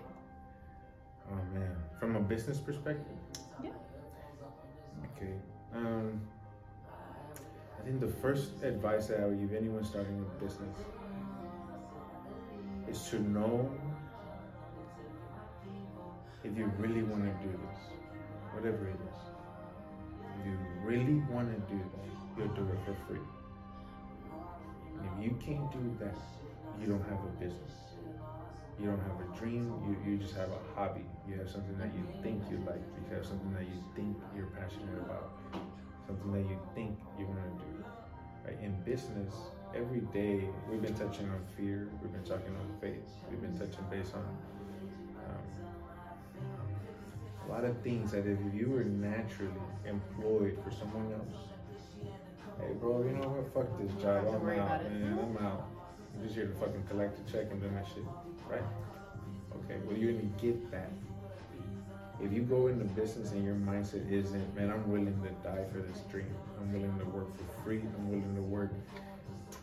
[1.30, 3.16] Oh man, from a business perspective.
[3.62, 3.70] Yeah.
[5.16, 5.34] Okay.
[5.74, 6.20] Um,
[7.80, 10.76] I think the first advice that I would give anyone starting a business
[12.90, 13.70] is to know
[16.42, 17.99] if you really want to do this,
[18.54, 19.20] whatever it is.
[20.40, 23.24] If you really want to do that, you'll do it for free.
[24.98, 26.16] And if you can't do that,
[26.80, 27.90] you don't have a business
[28.80, 31.04] you don't have a dream, you, you just have a hobby.
[31.28, 34.48] You have something that you think you like, you have something that you think you're
[34.56, 35.30] passionate about,
[36.06, 37.84] something that you think you want to do.
[38.44, 38.56] Right?
[38.62, 39.34] In business,
[39.76, 43.84] every day we've been touching on fear, we've been talking on faith, we've been touching
[43.90, 44.24] base on
[47.50, 49.50] a lot of things that if you were naturally
[49.84, 52.12] employed for someone else,
[52.60, 53.52] hey bro, you know what?
[53.52, 54.24] Fuck this job.
[54.28, 55.18] I'm out, man.
[55.18, 55.66] I'm out.
[56.14, 58.04] I'm just here to fucking collect a check and do my shit
[58.50, 58.62] right?
[59.56, 60.90] Okay, well, you're gonna get that.
[62.20, 65.78] If you go into business and your mindset isn't, man, I'm willing to die for
[65.78, 66.34] this dream.
[66.60, 67.80] I'm willing to work for free.
[67.80, 68.70] I'm willing to work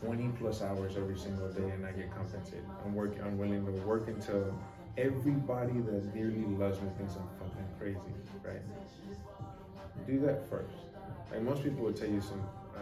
[0.00, 2.64] 20 plus hours every single day and I get compensated.
[2.84, 3.22] I'm working.
[3.22, 4.52] I'm willing to work until
[4.98, 7.98] everybody that dearly loves me thinks I'm fucking crazy,
[8.44, 8.60] right?
[10.06, 10.74] Do that first.
[11.30, 12.42] Like most people would tell you some,
[12.76, 12.80] uh,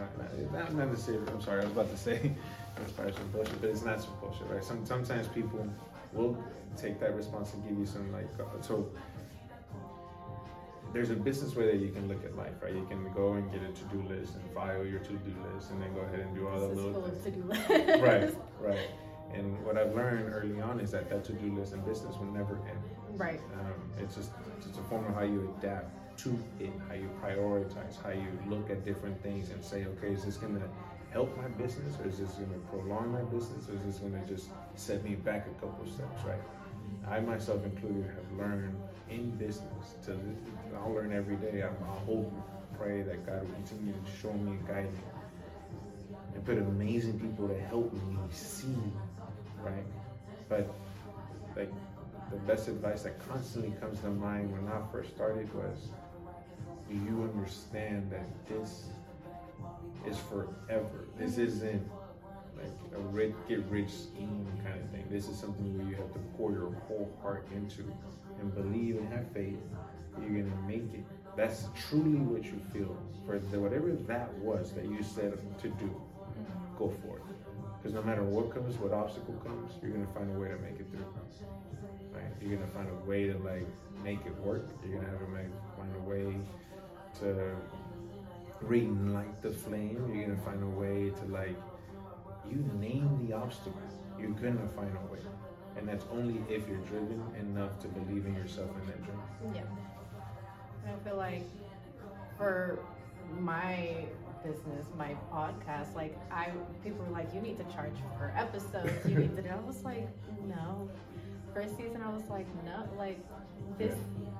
[0.51, 1.27] not, not necessarily.
[1.31, 2.31] I'm sorry, I was about to say
[2.81, 4.63] inspire some bullshit, but it's not some bullshit, right?
[4.63, 5.65] Some, sometimes people
[6.13, 6.37] we'll
[6.75, 8.89] take that response and give you some like uh, so
[10.93, 12.73] there's a business way that you can look at life, right?
[12.73, 15.93] You can go and get a to-do list and file your to-do list, and then
[15.93, 17.69] go ahead and do all the little to-do list.
[17.69, 18.89] right, right.
[19.33, 22.55] And what I've learned early on is that that to-do list in business will never
[22.67, 22.79] end.
[23.11, 23.39] Right.
[23.59, 28.01] Um, it's just it's a form of how you adapt to it, how you prioritize,
[28.01, 30.61] how you look at different things and say, okay, is this gonna
[31.11, 34.13] help my business or is this going to prolong my business or is this going
[34.13, 36.41] to just set me back a couple steps right
[37.09, 38.75] i myself included have learned
[39.09, 40.17] in business to
[40.77, 42.31] i'll learn every day i, I hope
[42.77, 44.99] pray that god will continue to show me and guide me
[46.35, 48.77] and put amazing people to help me see
[49.59, 49.85] right
[50.49, 50.73] but
[51.55, 51.71] like
[52.31, 55.89] the best advice that constantly comes to mind when i first started was
[56.89, 58.85] do you understand that this
[60.07, 61.05] is forever.
[61.17, 61.89] This isn't
[62.55, 65.05] like a rich, get rich scheme kind of thing.
[65.09, 67.83] This is something where you have to pour your whole heart into
[68.39, 69.57] and believe and have faith.
[70.19, 71.05] You're gonna make it.
[71.35, 76.01] That's truly what you feel for the, whatever that was that you said to do.
[76.77, 77.16] Go for it.
[77.87, 80.77] Because no matter what comes, what obstacle comes, you're gonna find a way to make
[80.77, 81.07] it through.
[82.11, 82.27] Right?
[82.41, 83.65] You're gonna find a way to like
[84.03, 84.67] make it work.
[84.83, 85.47] You're gonna have to make
[85.77, 86.35] find a way
[87.21, 87.55] to
[88.65, 90.03] reignite the flame.
[90.11, 91.55] You're gonna find a way to like
[92.51, 93.79] you name the obstacle.
[94.19, 95.23] You're gonna find a way.
[95.77, 99.55] And that's only if you're driven enough to believe in yourself in that dream.
[99.55, 100.91] Yeah.
[100.91, 101.47] I feel like
[102.37, 102.79] for
[103.39, 104.07] my
[104.47, 106.51] business, my podcast, like I
[106.83, 108.91] people were like, you need to charge for episodes.
[109.07, 109.49] You need to.
[109.49, 110.07] I was like,
[110.47, 110.89] no.
[111.53, 112.87] First season, I was like, no.
[112.97, 113.19] Like
[113.77, 113.95] this,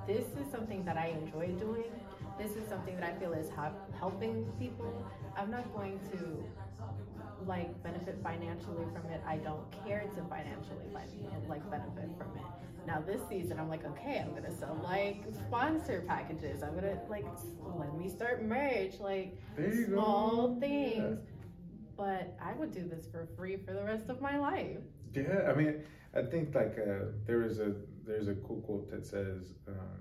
[0.06, 1.90] this is something that I enjoy doing.
[2.38, 5.04] This is something that I feel is help, helping people.
[5.36, 6.44] I'm not going to
[7.46, 9.20] like benefit financially from it.
[9.26, 10.88] I don't care to financially
[11.48, 12.57] like benefit from it.
[12.88, 16.62] Now this season, I'm like, okay, I'm gonna sell like sponsor packages.
[16.62, 17.26] I'm gonna like
[17.76, 19.38] let me start merch, like
[19.86, 20.58] small go.
[20.58, 21.18] things.
[21.20, 21.34] Yeah.
[21.98, 24.78] But I would do this for free for the rest of my life.
[25.12, 25.82] Yeah, I mean,
[26.16, 27.74] I think like uh, there is a
[28.06, 30.00] there's a cool quote that says, um,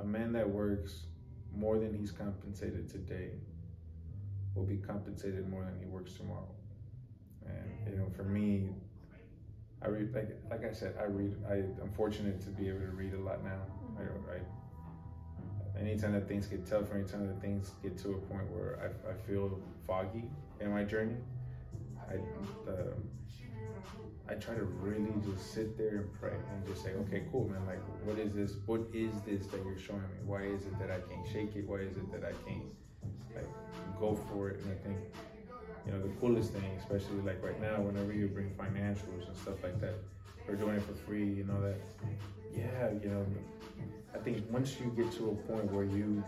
[0.00, 1.06] "A man that works
[1.54, 3.30] more than he's compensated today
[4.56, 6.50] will be compensated more than he works tomorrow."
[7.46, 8.70] And you know, for me,
[9.82, 11.36] I read like like I said, I read.
[11.48, 13.60] I I'm fortunate to be able to read a lot now.
[13.98, 18.78] I, I anytime that things get tough, anytime that things get to a point where
[18.82, 20.24] I, I feel foggy
[20.60, 21.16] in my journey,
[22.10, 22.16] I
[22.68, 22.94] uh,
[24.28, 27.64] I try to really just sit there and pray and just say, okay, cool, man.
[27.66, 28.56] Like, what is this?
[28.66, 30.20] What is this that you're showing me?
[30.26, 31.66] Why is it that I can't shake it?
[31.66, 32.68] Why is it that I can't
[33.34, 33.48] like
[33.98, 34.60] go for it?
[34.60, 34.98] And I think
[35.88, 39.62] you know, the coolest thing, especially like right now, whenever you bring financials and stuff
[39.62, 39.94] like that,
[40.46, 41.76] or doing it for free, you know, that,
[42.54, 43.24] yeah, you know,
[44.14, 46.22] I think once you get to a point where you,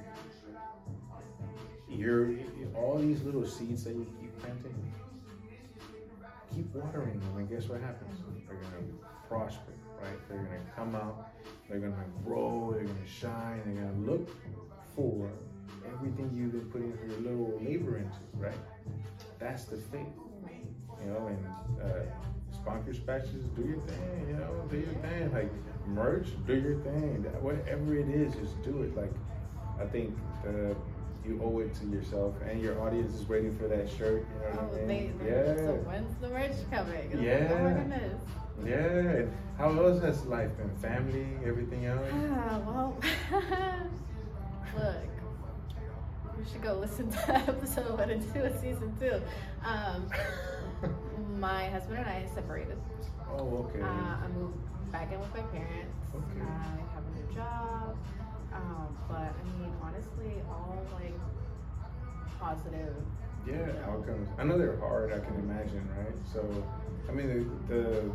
[1.88, 2.36] you're,
[2.74, 4.74] all these little seeds that you keep planting,
[6.54, 8.18] keep watering them, and guess what happens?
[8.48, 8.86] They're gonna
[9.28, 10.28] prosper, right?
[10.28, 11.32] They're gonna come out,
[11.68, 14.30] they're gonna grow, they're gonna shine, they're gonna look
[14.96, 15.30] for
[15.86, 18.54] everything you've been putting your little labor into, right?
[19.40, 20.12] That's the thing.
[21.02, 21.46] You know, and
[21.82, 22.04] uh,
[22.52, 25.32] sponsor patches, do your thing, you know, do your thing.
[25.32, 25.50] Like
[25.86, 27.24] merch, do your thing.
[27.40, 28.94] Whatever it is, just do it.
[28.94, 29.12] Like
[29.80, 30.14] I think
[30.46, 30.74] uh,
[31.26, 34.26] you owe it to yourself and your audience is waiting for that shirt.
[34.44, 35.18] You know what oh, I mean?
[35.18, 35.56] They, yeah.
[35.56, 37.10] So when's the merch coming?
[37.22, 37.48] Yeah.
[37.50, 38.22] oh my goodness.
[38.64, 39.22] Yeah.
[39.56, 40.70] How else has life been?
[40.76, 42.06] Family, everything else?
[42.12, 43.00] Ah, well,
[44.76, 45.09] look,
[46.40, 49.20] you should go listen to that episode one and two of season two.
[49.64, 50.10] Um,
[51.38, 52.78] my husband and I separated.
[53.30, 53.82] Oh, okay.
[53.82, 54.56] Uh, I moved
[54.90, 55.96] back in with my parents.
[56.14, 56.40] Okay.
[56.40, 57.96] I have a new job.
[58.54, 61.14] Um, but I mean, honestly, all like
[62.40, 62.94] positive.
[63.46, 63.98] Yeah, you know.
[63.98, 64.28] outcomes.
[64.38, 65.12] I know they're hard.
[65.12, 66.14] I can imagine, right?
[66.32, 66.66] So,
[67.08, 68.10] I mean, the, the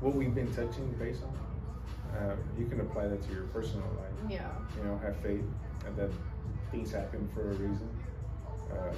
[0.00, 4.30] what we've been touching base on, uh, you can apply that to your personal life.
[4.30, 4.48] Yeah.
[4.76, 5.44] You know, have faith
[5.86, 6.10] and that
[6.72, 7.88] things happen for a reason.
[8.72, 8.94] Uh,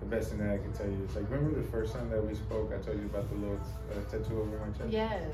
[0.00, 2.24] the best thing that I can tell you is like, remember the first time that
[2.24, 2.72] we spoke?
[2.72, 4.90] I told you about the little uh, tattoo over my chest.
[4.90, 5.32] Yes.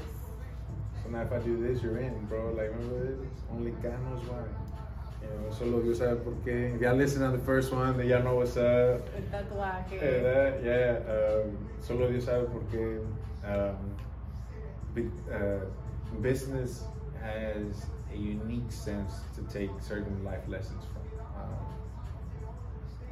[1.05, 2.53] So now if I do this, you're in, bro.
[2.53, 3.29] Like, remember this?
[3.53, 4.45] Only God knows why.
[5.23, 6.75] You know, solo Dios sabe por qué.
[6.75, 9.07] If y'all listen on the first one, then y'all know what's up.
[10.01, 10.99] Eh, that, yeah.
[11.13, 13.05] Um, solo Dios sabe por qué.
[13.45, 13.97] Um,
[14.95, 15.67] big, uh,
[16.21, 16.85] business
[17.21, 21.03] has a unique sense to take certain life lessons from.
[21.43, 21.59] Um,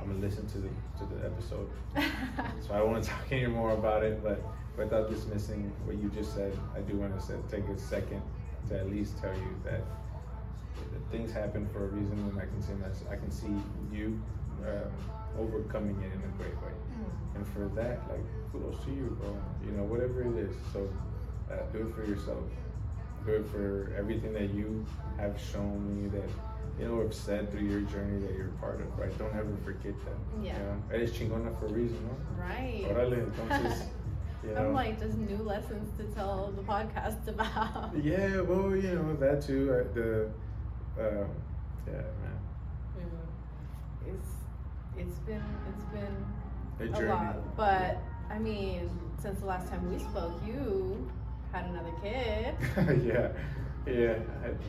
[0.00, 1.70] I'm gonna listen to the to the episode,
[2.66, 4.22] so I won't talk anymore about it.
[4.22, 4.42] But
[4.76, 8.22] without dismissing what you just said, I do want to take a second
[8.68, 9.82] to at least tell you that
[11.10, 13.54] things happen for a reason, and I can see that I can see
[13.92, 14.20] you
[14.66, 14.90] um,
[15.38, 16.72] overcoming it in a great way.
[16.72, 17.36] Mm.
[17.36, 19.36] And for that, like kudos to you, bro.
[19.64, 20.54] You know, whatever it is.
[20.72, 20.88] So
[21.50, 22.44] uh, do it for yourself
[23.24, 24.84] good for everything that you
[25.18, 26.28] have shown me that
[26.78, 29.16] you know have said through your journey that you're part of, right?
[29.18, 30.44] Don't ever forget that.
[30.44, 30.58] Yeah.
[30.58, 30.82] You know?
[30.92, 32.42] Eres chingona for a reason, no?
[32.42, 32.84] Right.
[32.88, 33.84] Órale, entonces.
[34.42, 34.68] You know.
[34.68, 37.94] I'm like just new lessons to tell the podcast about.
[38.02, 39.70] Yeah, well, you know that too.
[39.70, 40.30] Uh, the,
[40.98, 41.26] uh,
[41.86, 42.38] yeah, man.
[42.96, 44.10] Mm-hmm.
[44.12, 44.28] It's
[44.96, 47.98] it's been it's been a, a lot, but
[48.30, 48.88] I mean,
[49.20, 51.06] since the last time we spoke, you
[51.52, 52.54] had another kid.
[53.04, 53.28] yeah,
[53.86, 54.18] yeah.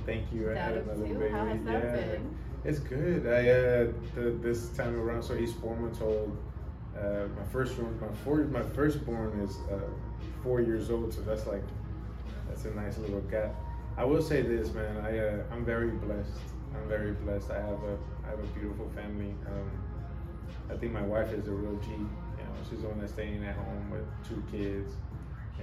[0.05, 0.51] Thank you.
[0.51, 1.29] I had another baby.
[1.29, 1.95] How has that yeah.
[1.95, 2.37] been?
[2.63, 3.27] It's good.
[3.27, 6.37] I uh, the, this time around, so he's four months old.
[6.97, 9.79] Uh, my first one, my four, my firstborn is uh,
[10.43, 11.63] four years old, so that's like
[12.47, 13.55] that's a nice little gap.
[13.97, 14.97] I will say this, man.
[15.05, 16.39] I uh, I'm very blessed.
[16.75, 17.51] I'm very blessed.
[17.51, 19.33] I have a I have a beautiful family.
[19.47, 19.71] Um,
[20.69, 21.89] I think my wife is a real G.
[21.89, 24.93] You know, she's the one that's staying at home with two kids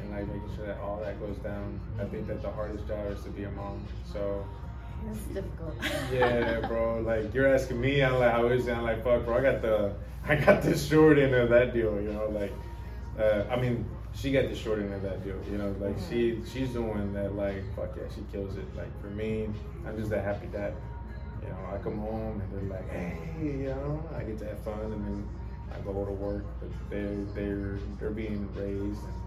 [0.02, 1.80] and like making sure that all that goes down.
[2.00, 3.84] I think that the hardest job is to be a mom.
[4.12, 4.44] So
[5.11, 5.74] it's difficult.
[6.12, 7.00] yeah, bro.
[7.00, 9.38] Like you're asking me, I'm like, I was, I'm like, fuck, bro.
[9.38, 9.94] I got the,
[10.26, 12.00] I got the short end of that deal.
[12.00, 12.52] You know, like,
[13.18, 13.84] uh, I mean,
[14.14, 15.40] she got the short end of that deal.
[15.50, 18.64] You know, like she, she's the one that like, fuck yeah, she kills it.
[18.76, 19.48] Like for me,
[19.87, 20.74] I'm just that happy dad.
[21.42, 24.58] You know, I come home and they're like, hey, you know, I get to have
[24.61, 25.28] fun, and then
[25.72, 29.17] I go to work, but they're they're they're being raised and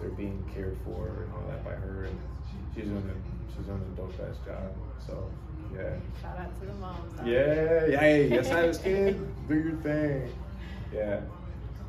[0.00, 2.18] they're being cared for and all that by her, and
[2.74, 4.72] she's doing a she's doing a dope ass job.
[5.06, 5.30] So
[5.74, 5.96] yeah.
[6.22, 7.12] Shout out to the moms.
[7.24, 9.18] Yeah, yeah, hey, yes I was kid.
[9.48, 10.32] Do your thing.
[10.92, 11.20] Yeah.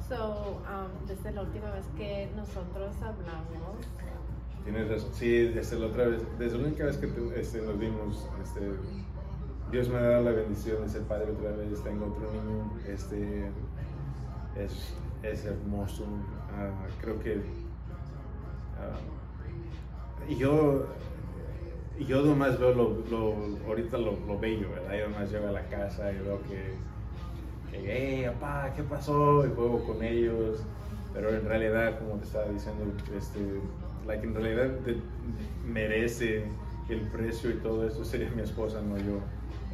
[0.07, 3.85] So, um, desde la última vez que nosotros hablamos.
[4.63, 5.09] Tienes razón.
[5.13, 8.71] Sí, desde la otra vez, desde la única vez que te, este, nos vimos, este,
[9.71, 11.83] Dios me ha dado la bendición de ser padre otra vez.
[11.83, 13.51] Tengo otro niño, este,
[14.55, 16.03] es, es hermoso.
[16.03, 17.41] Uh, creo que
[18.79, 20.88] uh, yo
[21.99, 23.35] yo nomás veo lo, lo
[23.67, 24.97] ahorita lo, lo, bello, ¿verdad?
[24.99, 26.73] Yo nomás llego a la casa y veo que,
[27.71, 29.45] que, hey, papá, ¿qué pasó?
[29.45, 30.63] Y juego con ellos.
[31.13, 32.83] Pero en realidad, como te estaba diciendo,
[33.17, 33.39] este,
[34.05, 34.71] like, en realidad
[35.65, 36.43] merece
[36.89, 39.19] el precio y todo eso sería mi esposa, no yo.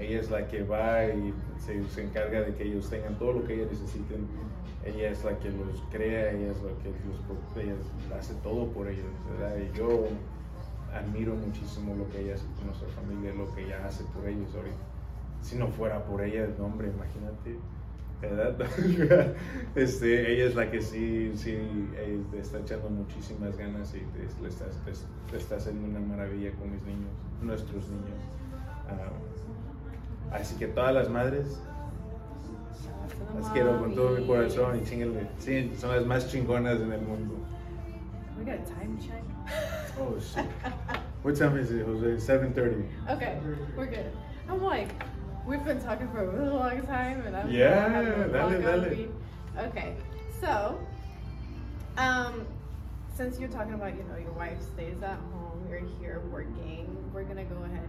[0.02, 3.44] Ella es la que va y se, se, encarga de que ellos tengan todo lo
[3.46, 4.26] que ellos necesiten.
[4.84, 7.76] Ella es la que los crea, ella es la que los, ella
[8.18, 9.56] hace todo por ellos, ¿verdad?
[9.58, 10.08] Y yo
[10.92, 14.54] admiro muchísimo lo que ella hace con nuestra familia, lo que ella hace por ellos
[14.56, 14.76] ahorita.
[15.44, 17.58] Si no fuera por ella, el nombre, imagínate.
[18.22, 18.56] ¿verdad?
[19.76, 21.52] este, ella es la que sí, sí
[21.96, 24.06] eh, está echando muchísimas ganas y
[24.46, 24.66] está,
[25.32, 27.10] le está, haciendo una maravilla con mis niños,
[27.42, 28.20] nuestros niños.
[28.88, 29.31] Uh,
[30.32, 31.60] así que todas las madres,
[33.39, 35.28] las quiero con todo mi corazón y chinguenle.
[35.39, 37.36] Sí, son las más chingonas en el mundo.
[38.38, 39.24] We got a time check.
[40.00, 40.46] Oh shit.
[41.22, 42.34] what time is it, Jose?
[42.34, 42.86] 7:30.
[43.10, 43.38] Okay,
[43.76, 44.12] we're good.
[44.50, 44.89] I'm like,
[45.46, 49.08] we've been talking for a really long time, and I'm yeah, dale, dale.
[49.58, 49.96] Okay,
[50.39, 50.80] so,
[51.98, 52.48] um,
[53.15, 57.24] since you're talking about, you know, your wife stays at home, you're here working, we're
[57.24, 57.88] gonna go ahead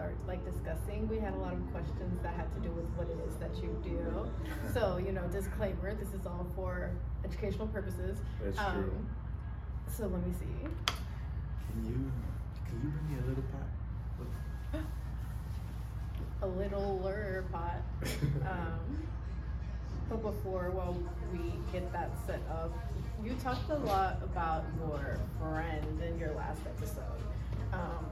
[0.00, 1.06] start like discussing.
[1.08, 3.54] We had a lot of questions that had to do with what it is that
[3.62, 4.30] you do.
[4.72, 6.90] So, you know, disclaimer, this is all for
[7.24, 8.18] educational purposes.
[8.42, 9.06] That's um, true.
[9.96, 10.46] So let me see.
[10.62, 12.12] Can you
[12.66, 14.82] can you bring me a little pot?
[16.42, 17.82] a littler pot.
[18.48, 19.02] um,
[20.08, 20.96] but before, while
[21.32, 22.72] we get that set up,
[23.22, 27.20] you talked a lot about your friend in your last episode.
[27.72, 28.06] Um,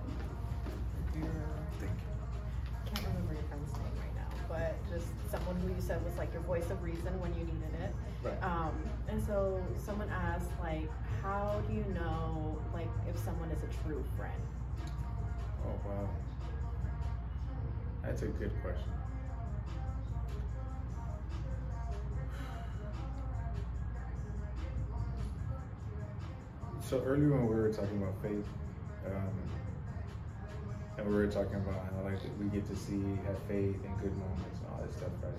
[4.59, 7.75] but just someone who you said was like your voice of reason when you needed
[7.83, 7.95] it.
[8.23, 8.43] Right.
[8.43, 8.75] Um,
[9.09, 10.91] and so someone asked, like,
[11.23, 14.43] how do you know, like, if someone is a true friend?
[15.65, 16.09] Oh wow,
[18.03, 18.91] that's a good question.
[26.81, 28.47] So earlier when we were talking about faith,
[29.07, 29.29] um,
[30.99, 34.17] and we were talking about how like we get to see have faith in good
[34.19, 35.33] moments and all that stuff, right?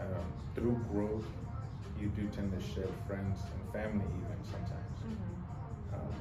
[0.00, 1.26] Um, through growth,
[2.00, 4.98] you do tend to shed friends and family even sometimes.
[5.04, 5.94] Mm-hmm.
[5.94, 6.14] Um,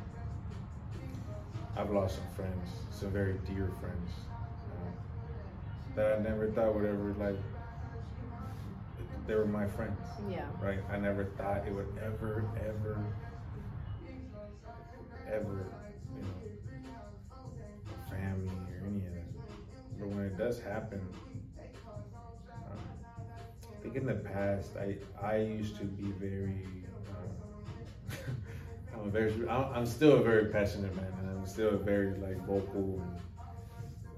[1.77, 4.11] I've lost some friends, some very dear friends
[4.71, 4.93] um,
[5.95, 7.39] that I never thought would ever like.
[9.27, 9.99] They were my friends.
[10.29, 10.45] Yeah.
[10.61, 10.79] Right.
[10.91, 13.03] I never thought it would ever, ever,
[15.27, 15.65] ever,
[20.05, 21.01] But when it does happen,
[22.61, 26.67] I think in the past, I I used to be very.
[27.09, 28.13] Uh,
[28.93, 29.33] I'm a very.
[29.49, 33.17] I'm still a very passionate man, and I'm still very like vocal, and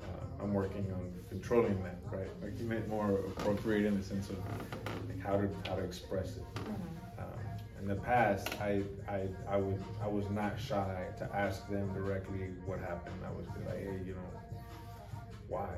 [0.01, 1.99] uh, I'm working on controlling that.
[2.11, 4.37] Right, like you meant more appropriate in the sense of
[5.07, 6.43] like how to how to express it.
[6.55, 7.21] Mm-hmm.
[7.21, 7.27] Um,
[7.79, 12.49] in the past, I, I I would I was not shy to ask them directly
[12.65, 13.21] what happened.
[13.25, 14.37] I was like, hey, you know,
[15.47, 15.69] why?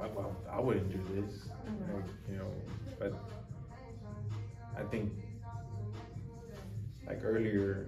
[0.00, 2.32] I, I wouldn't do this, mm-hmm.
[2.32, 2.50] you know.
[2.98, 3.14] But
[4.76, 5.12] I think,
[7.06, 7.86] like earlier,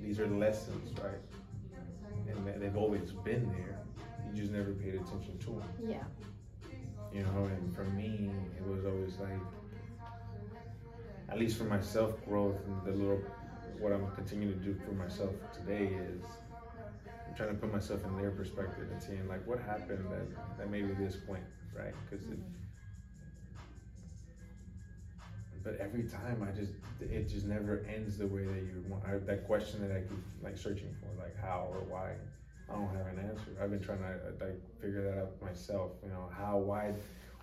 [0.00, 1.12] these are lessons, right?
[2.28, 3.78] And they've always been there.
[4.26, 5.62] You just never paid attention to them.
[5.86, 6.02] Yeah.
[7.12, 9.40] You know, and for me, it was always like,
[11.28, 13.20] at least for myself growth and the little
[13.78, 16.22] what I'm continuing to do for myself today is
[17.36, 20.86] trying to put myself in their perspective and seeing like what happened that, that made
[20.86, 21.44] me this point,
[21.76, 21.94] right?
[22.08, 22.26] Because
[25.62, 29.02] but every time I just it just never ends the way that you want.
[29.06, 32.12] I, that question that I keep like searching for, like how or why,
[32.68, 33.50] I don't have an answer.
[33.60, 35.92] I've been trying to uh, like figure that out myself.
[36.02, 36.92] You know how why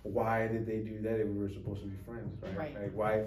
[0.02, 2.56] why did they do that if we were supposed to be friends, right?
[2.56, 2.82] right.
[2.82, 3.24] Like why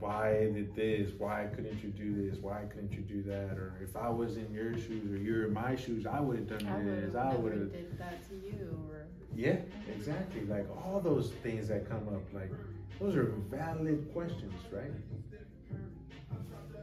[0.00, 1.10] why did this?
[1.18, 2.38] Why couldn't you do this?
[2.38, 3.58] Why couldn't you do that?
[3.58, 6.48] Or if I was in your shoes or you're in my shoes, I would have
[6.48, 7.14] done I this.
[7.16, 8.78] I would have did that to you.
[8.88, 9.56] Or yeah,
[9.92, 10.44] exactly.
[10.46, 12.52] Like all those things that come up, like
[13.00, 14.92] those are valid questions, right?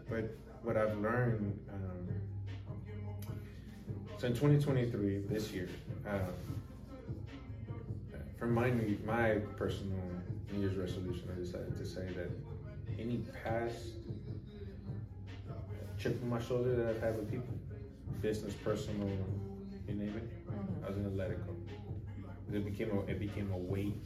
[0.09, 2.07] But what I've learned, um,
[4.17, 5.69] so in 2023, this year,
[6.07, 6.19] um,
[8.45, 8.71] for my
[9.05, 9.97] my personal
[10.51, 12.29] New Year's resolution, I decided to say that
[12.99, 13.77] any past
[15.97, 17.55] chip on my shoulder that I've had with people,
[18.21, 19.09] business, personal,
[19.87, 20.85] you name it, mm-hmm.
[20.85, 21.55] I was gonna let it go.
[22.53, 23.97] It became a it became a weight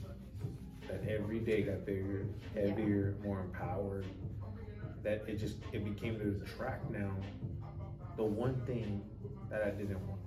[0.87, 2.25] that every day got bigger,
[2.55, 3.25] heavier, yeah.
[3.27, 4.05] more empowered.
[5.03, 7.11] That it just it became to track now
[8.15, 9.01] the one thing
[9.49, 10.18] that I didn't want.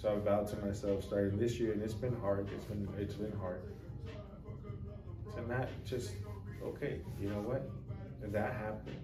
[0.00, 2.48] So I vowed to myself starting this year, and it's been hard.
[2.52, 3.62] It's been it's been hard.
[5.34, 6.12] To not just
[6.62, 7.70] okay, you know what?
[8.22, 8.96] If that happened,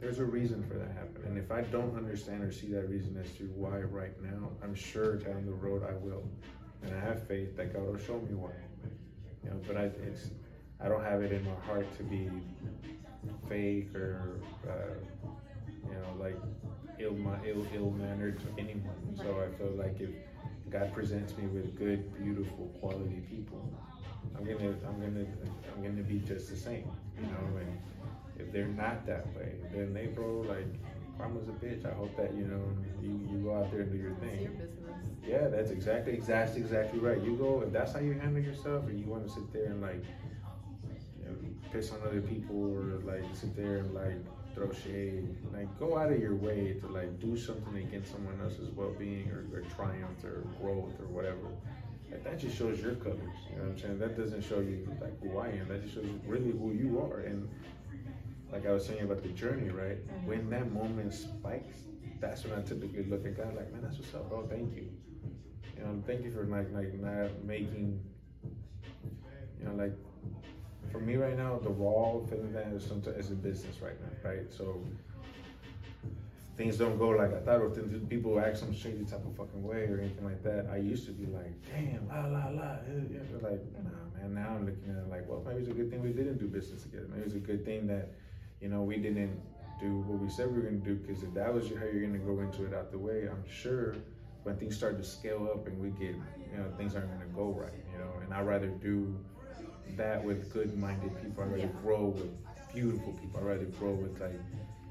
[0.00, 1.26] there's a reason for that happening.
[1.26, 4.74] And if I don't understand or see that reason as to why right now, I'm
[4.74, 6.24] sure down the road I will.
[6.82, 8.52] And I have faith that God will show me why.
[9.44, 10.30] You know, but I it's
[10.80, 12.30] I don't have it in my heart to be
[13.48, 15.30] fake or uh,
[15.84, 16.36] you know like
[17.00, 19.16] ill ill ill mannered to anyone.
[19.16, 20.10] So I feel like if
[20.70, 23.72] God presents me with good, beautiful, quality people,
[24.36, 25.26] I'm gonna I'm gonna
[25.74, 26.90] I'm gonna be just the same.
[27.16, 27.58] You know, mm-hmm.
[27.58, 27.78] and
[28.38, 30.66] if they're not that way, then they bro like
[31.18, 31.84] karma's a bitch.
[31.84, 32.62] I hope that you know
[33.02, 34.42] you, you go out there and do your thing.
[34.42, 34.90] Your business.
[35.26, 37.22] Yeah, that's exactly exactly exactly right.
[37.22, 39.82] You go if that's how you handle yourself, or you want to sit there and
[39.82, 40.04] like
[41.18, 41.36] you know,
[41.72, 44.16] piss on other people, or like sit there and like
[44.54, 48.70] throw shade, like go out of your way to like do something against someone else's
[48.70, 51.48] well-being or, or triumph or growth or whatever.
[52.10, 53.18] Like that just shows your colors.
[53.50, 53.98] You know what I'm saying?
[53.98, 55.68] That doesn't show you like who I am.
[55.68, 57.20] That just shows really who you are.
[57.20, 57.48] And
[58.52, 60.06] like I was saying about the journey, right?
[60.06, 60.26] Mm-hmm.
[60.26, 61.76] When that moment spikes,
[62.20, 64.46] that's when I typically look at God like, man, that's what's up, bro.
[64.48, 64.88] Thank you.
[65.76, 68.00] You know, thank you for like like not making,
[69.58, 69.94] you know, like
[70.90, 74.52] for me right now, the raw feeling is sometimes a business right now, right?
[74.52, 74.82] So
[76.56, 79.62] things don't go like I thought, or things, people act some shady type of fucking
[79.62, 80.68] way or anything like that.
[80.70, 82.76] I used to be like, damn, la la la,
[83.10, 84.34] yeah, like nah, man.
[84.34, 86.46] Now I'm looking at it like, well, maybe it's a good thing we didn't do
[86.46, 87.06] business together.
[87.08, 88.10] Maybe it's a good thing that,
[88.60, 89.40] you know, we didn't
[89.80, 90.96] do what we said we were gonna do.
[90.96, 93.94] Because if that was how you're gonna go into it out the way, I'm sure
[94.42, 97.58] when things start to scale up and we get, you know, things aren't gonna go
[97.58, 98.10] right, you know.
[98.22, 99.16] And I'd rather do
[100.00, 101.44] that with good-minded people.
[101.44, 101.82] I'd rather yeah.
[101.82, 102.32] grow with
[102.74, 103.40] beautiful people.
[103.40, 104.40] I'd rather grow with like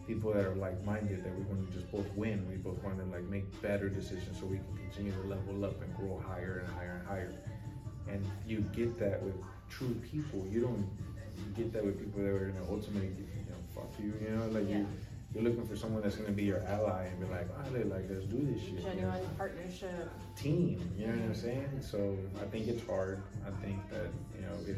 [0.08, 2.48] people that are like-minded that we want to just both win.
[2.50, 5.82] We both want to like make better decisions so we can continue to level up
[5.82, 7.34] and grow higher and higher and higher.
[8.08, 9.36] And you get that with
[9.70, 10.48] true people.
[10.50, 14.14] You don't get that with people that are gonna ultimately, you know, fuck you.
[14.22, 14.78] You know, like yeah.
[14.78, 14.88] you.
[15.32, 18.26] You're looking for someone that's gonna be your ally and be like, oh, like let's
[18.26, 18.84] do this shit.
[18.84, 19.30] Genuine you know?
[19.38, 20.10] partnership.
[20.36, 20.92] Team.
[20.98, 21.70] You know what I'm saying?
[21.82, 23.22] So I think it's hard.
[23.46, 24.78] I think that you know if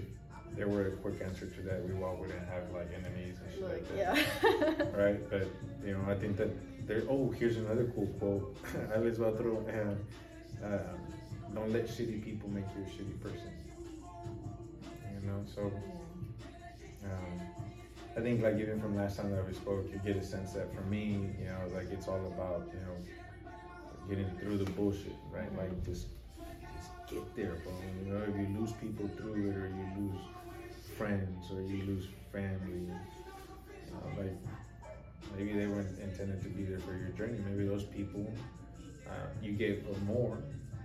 [0.55, 3.63] there were a quick answer to that, we all wouldn't have like enemies and shit
[3.63, 4.95] like, like that.
[4.95, 5.03] Yeah.
[5.03, 5.29] right?
[5.29, 5.47] But
[5.85, 6.49] you know, I think that
[6.87, 8.57] there oh, here's another cool quote.
[8.93, 10.77] I was about to throw uh, uh,
[11.53, 13.51] don't let shitty people make you a shitty person.
[15.21, 15.71] You know, so
[17.05, 17.41] um,
[18.17, 20.73] I think like even from last time that we spoke, you get a sense that
[20.73, 22.97] for me, you know, like it's all about, you know,
[24.09, 25.55] getting through the bullshit, right?
[25.57, 26.07] Like just
[26.77, 27.73] just get there, bro.
[28.05, 30.21] You know, if you lose people through it or you lose
[30.97, 32.89] friends or you lose family.
[33.93, 34.37] Uh, like
[35.37, 37.39] maybe they weren't intended to be there for your journey.
[37.49, 38.25] Maybe those people
[39.11, 40.37] uh, you gave more,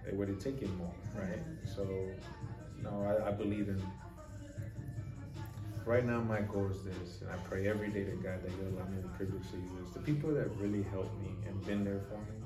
[0.04, 1.38] they would have taken more, right?
[1.64, 1.86] So,
[2.82, 3.82] no, I, I believe in.
[5.84, 8.76] Right now, my goal is this, and I pray every day to God that He'll
[8.76, 12.00] allow me the privilege to use the people that really helped me and been there
[12.09, 12.44] for me.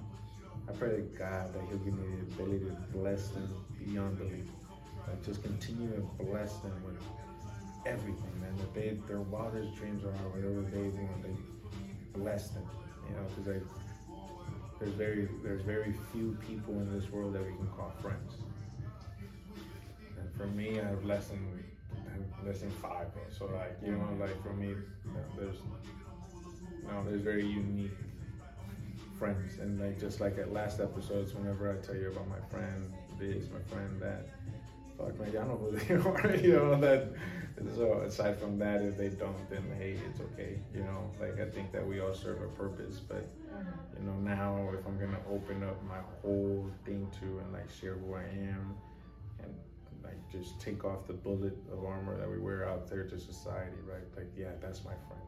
[0.68, 3.48] I pray to God that He'll give me the ability to bless them
[3.82, 4.44] beyond belief.
[5.08, 7.02] Like just continue to bless them with
[7.86, 8.56] everything, man.
[8.56, 12.64] That they, their wildest dreams are whatever they want, they bless them.
[13.08, 13.62] You know, because
[14.78, 18.34] there's very there's very few people in this world that we can call friends.
[20.18, 21.64] And for me, I've lessened
[22.46, 23.08] less than five.
[23.36, 24.74] So like you know, like for me,
[25.36, 25.56] there's
[26.82, 27.96] you know, there's very unique
[29.18, 32.92] friends, and like just like at last episodes, whenever I tell you about my friend
[33.18, 34.28] this, my friend that,
[34.96, 35.94] fuck man, y'all know who they
[36.30, 37.08] are, you know that.
[37.68, 41.10] So aside from that, if they don't, then hey, it's okay, you know.
[41.20, 43.28] Like I think that we all serve a purpose, but
[43.98, 47.94] you know now if I'm gonna open up my whole thing to and like share
[47.94, 48.74] who I am
[49.42, 49.54] and
[50.02, 53.76] like just take off the bullet of armor that we wear out there to society,
[53.86, 54.06] right?
[54.16, 55.22] Like yeah, that's my friend.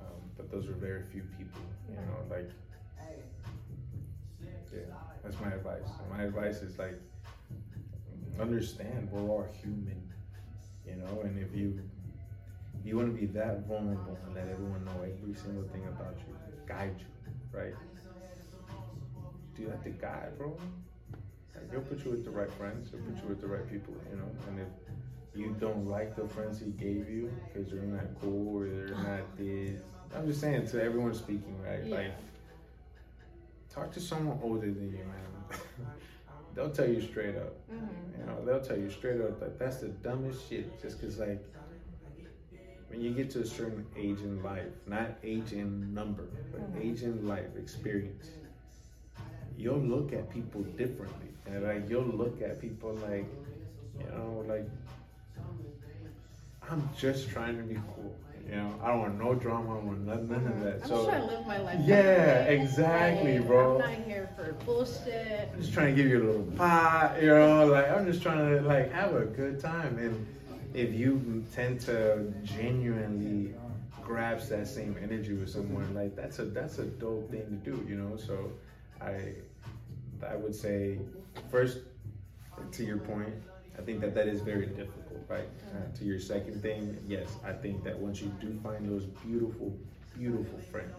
[0.00, 2.34] Um, but those are very few people, you know.
[2.34, 2.50] Like
[4.72, 4.80] yeah,
[5.22, 5.88] that's my advice.
[6.10, 7.00] My advice is like
[8.40, 10.09] understand we're all human, and
[11.50, 11.80] if you
[12.78, 16.16] if you want to be that vulnerable and let everyone know every single thing about
[16.26, 16.34] you,
[16.66, 17.74] guide you, right?
[19.56, 20.56] Do that to God, bro.
[21.54, 22.90] Like, he'll put you with the right friends.
[22.90, 24.30] He'll put you with the right people, you know.
[24.48, 24.68] And if
[25.34, 29.36] you don't like the friends he gave you because they're not cool or they're not
[29.36, 29.80] this,
[30.16, 31.84] I'm just saying to everyone speaking, right?
[31.84, 31.96] Yeah.
[31.96, 32.12] Like,
[33.74, 35.29] talk to someone older than you, man.
[36.54, 37.54] They'll tell you straight up.
[37.70, 38.20] Mm-hmm.
[38.20, 40.80] You know, they'll tell you straight up that that's the dumbest shit.
[40.82, 41.42] Just because, like,
[42.88, 46.80] when you get to a certain age in life, not age in number, but Mhm.
[46.84, 48.30] age in life experience,
[49.56, 51.28] you'll look at people differently.
[51.46, 53.26] And, like, you'll look at people like,
[53.98, 54.68] you know, like,
[56.70, 58.14] I'm just trying to be cool.
[58.48, 59.70] You know, I don't want no drama.
[59.70, 60.80] I don't want none, none of that.
[60.80, 60.82] Mm-hmm.
[60.82, 61.80] I'm so, just trying to live my life.
[61.84, 63.80] Yeah, exactly, bro.
[63.80, 65.50] I'm not here for bullshit.
[65.52, 68.38] I'm just trying to give you a little pot, you know, like I'm just trying
[68.38, 69.98] to like have a good time.
[69.98, 70.26] And
[70.74, 73.54] if you tend to genuinely
[74.04, 77.86] grasp that same energy with someone, like that's a that's a dope thing to do,
[77.88, 78.16] you know.
[78.16, 78.50] So
[79.00, 79.34] I
[80.28, 80.98] I would say
[81.50, 81.78] first
[82.72, 83.34] to your point,
[83.78, 85.48] I think that that is very difficult, right?
[85.72, 89.76] Uh, to your second thing, yes, I think that once you do find those beautiful,
[90.18, 90.94] beautiful friends,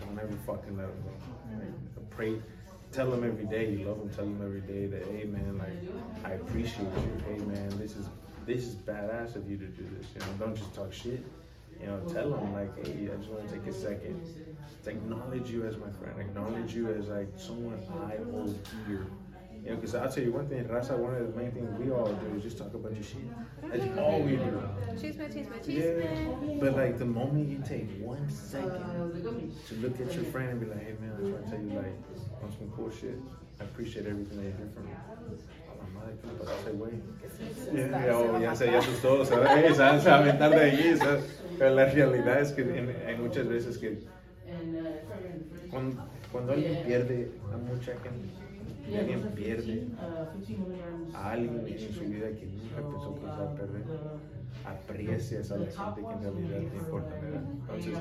[0.00, 1.56] don't ever fucking let them go.
[1.56, 2.10] Right?
[2.10, 2.40] Pray,
[2.92, 4.10] tell them every day you love them.
[4.10, 7.22] Tell them every day that, hey man, like I appreciate you.
[7.26, 8.06] Hey man, this is
[8.46, 10.08] this is badass of you to do this.
[10.14, 11.24] You know, don't just talk shit.
[11.80, 14.20] You know, tell them like, hey, I just want to take a second
[14.84, 16.20] to acknowledge you as my friend.
[16.20, 19.06] Acknowledge you as like someone I hold dear.
[19.64, 21.90] You know, because I'll tell you one thing, Raza, one of the main things we
[21.90, 23.24] all do is just talk about your shit.
[23.62, 24.60] That's all we do.
[25.00, 28.70] Chisme, chisme, Yeah, but like the moment you take one second
[29.68, 31.72] to look at your friend and be like, hey man, I'm trying to tell you
[31.78, 31.96] like
[32.42, 33.18] on some cool shit.
[33.58, 34.92] I appreciate everything that you do for me.
[34.92, 37.00] A la madre, ¿qué le pasaste, güey?
[37.72, 40.92] Ya, ya, ya se ya asustó, o sea, eh, se va a aventar de allí,
[40.92, 41.18] o sea,
[41.58, 44.00] pero la realidad es que en- hay muchas veces que
[45.70, 48.28] cuando, cuando alguien pierde a mucha gente,
[48.90, 49.88] y alguien pierde
[51.14, 53.84] a alguien en su vida que nunca pensó que iba a perder,
[54.64, 57.42] aprecias a la gente que en realidad te importa, ¿verdad?
[57.60, 57.98] Entonces,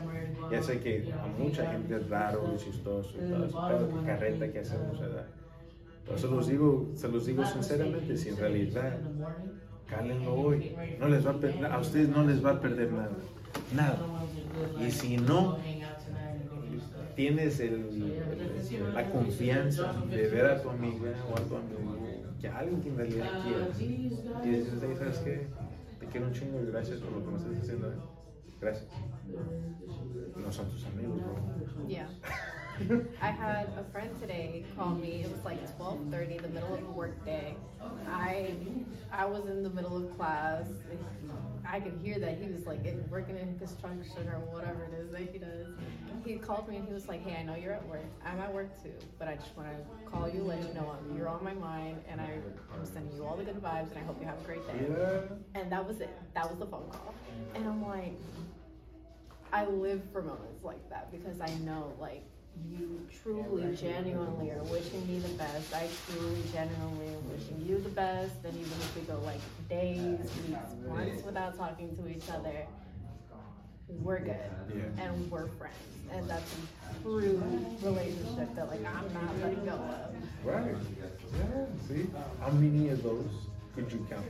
[0.52, 5.26] ya sé que a mucha gente es raro y chistoso pero carreta que hacemos, ¿verdad?
[6.16, 9.00] Se los digo, se los digo sinceramente, si en realidad
[9.88, 13.12] cálenlo hoy, no les va a a ustedes no les va a perder nada,
[13.74, 13.98] nada.
[14.80, 15.58] Y si no
[17.16, 18.14] tienes el,
[18.94, 21.92] la confianza de ver a tu amiga o a tu amigo,
[22.42, 23.80] que alguien que en realidad quieras,
[24.44, 25.48] y dices, "Hey, ¿sabes qué?
[26.00, 27.96] Te quiero un chingo y gracias por lo que me estás haciendo, ¿eh?
[28.62, 28.90] gracias.
[30.36, 31.88] No son tus amigos, bro.
[31.88, 32.08] Yeah.
[33.22, 35.24] I had a friend today call me.
[35.24, 37.56] It was like 12:30, the middle of a work day.
[38.08, 38.56] I
[39.12, 40.66] I was in the middle of class.
[41.66, 45.22] I could hear that he was like working in construction or whatever it is that
[45.32, 45.68] he does.
[46.26, 48.06] He called me and he was like, "Hey, I know you're at work.
[48.26, 51.28] I'm at work too, but I just want to call you, let you know you're
[51.28, 52.40] on my mind, and I,
[52.74, 54.88] I'm sending you all the good vibes, and I hope you have a great day."
[54.90, 55.62] Yeah.
[55.62, 56.10] And that was it.
[56.34, 57.14] That was the phone call.
[57.56, 58.18] And I'm like,
[59.52, 62.24] I live for moments like that because I know, like,
[62.70, 65.74] you truly, genuinely are wishing me the best.
[65.74, 68.36] I truly, genuinely am wishing you the best.
[68.44, 69.40] And even if we go like
[69.70, 72.66] days, weeks, months without talking to each other,
[73.88, 74.52] we're good.
[74.74, 75.04] Yeah.
[75.04, 75.76] And we're friends.
[76.12, 77.42] And that's a true
[77.82, 80.16] relationship that, like, I'm not letting go of.
[80.44, 80.76] Right.
[81.00, 81.66] Yeah.
[81.88, 82.06] See,
[82.40, 83.26] how many of those
[83.76, 84.26] could you count?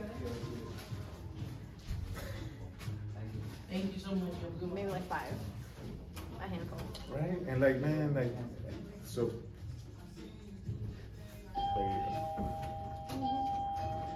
[3.70, 4.34] Thank you so much.
[4.74, 5.34] Maybe like five.
[6.44, 6.80] A handful.
[7.16, 7.40] Right?
[7.48, 8.36] And like, man, like,
[9.06, 9.32] so.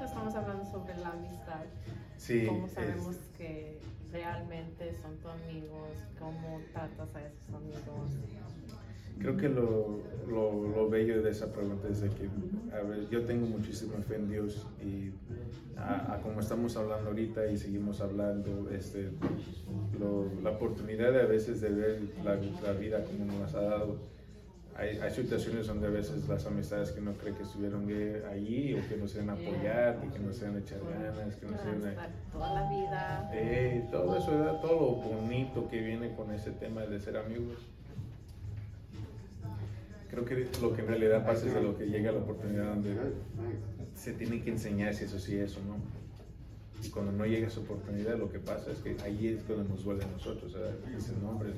[0.04, 1.66] Estamos hablando sobre la amistad.
[2.18, 3.80] Sí, ¿Cómo es- sabemos que
[4.12, 5.90] realmente son tus amigos?
[6.20, 8.10] ¿Cómo tratas a esos amigos?
[9.20, 12.30] Creo que lo, lo, lo bello de esa pregunta es de que,
[12.74, 15.12] a ver, yo tengo muchísima fe en Dios y
[15.78, 19.10] a, a como estamos hablando ahorita y seguimos hablando, este,
[20.44, 24.18] la oportunidad de a veces de ver la, la vida como nos ha dado
[24.78, 27.90] hay, hay, situaciones donde a veces las amistades que no creen que estuvieron
[28.32, 31.36] allí o que no se van a apoyar, que no se van a echar ganas,
[31.36, 32.10] que no se van a...
[32.32, 33.32] Toda la vida.
[33.34, 37.58] Eh, todo eso, todo lo bonito que viene con ese tema de ser amigos.
[40.10, 42.96] Creo que lo que en realidad pasa es de lo que llega la oportunidad donde
[43.94, 45.78] se tiene que enseñar si eso sí es o no.
[46.84, 49.84] Y cuando no llega esa oportunidad, lo que pasa es que ahí es cuando nos
[49.84, 50.56] duele a nosotros.
[50.96, 51.50] Dicen, no, hombre,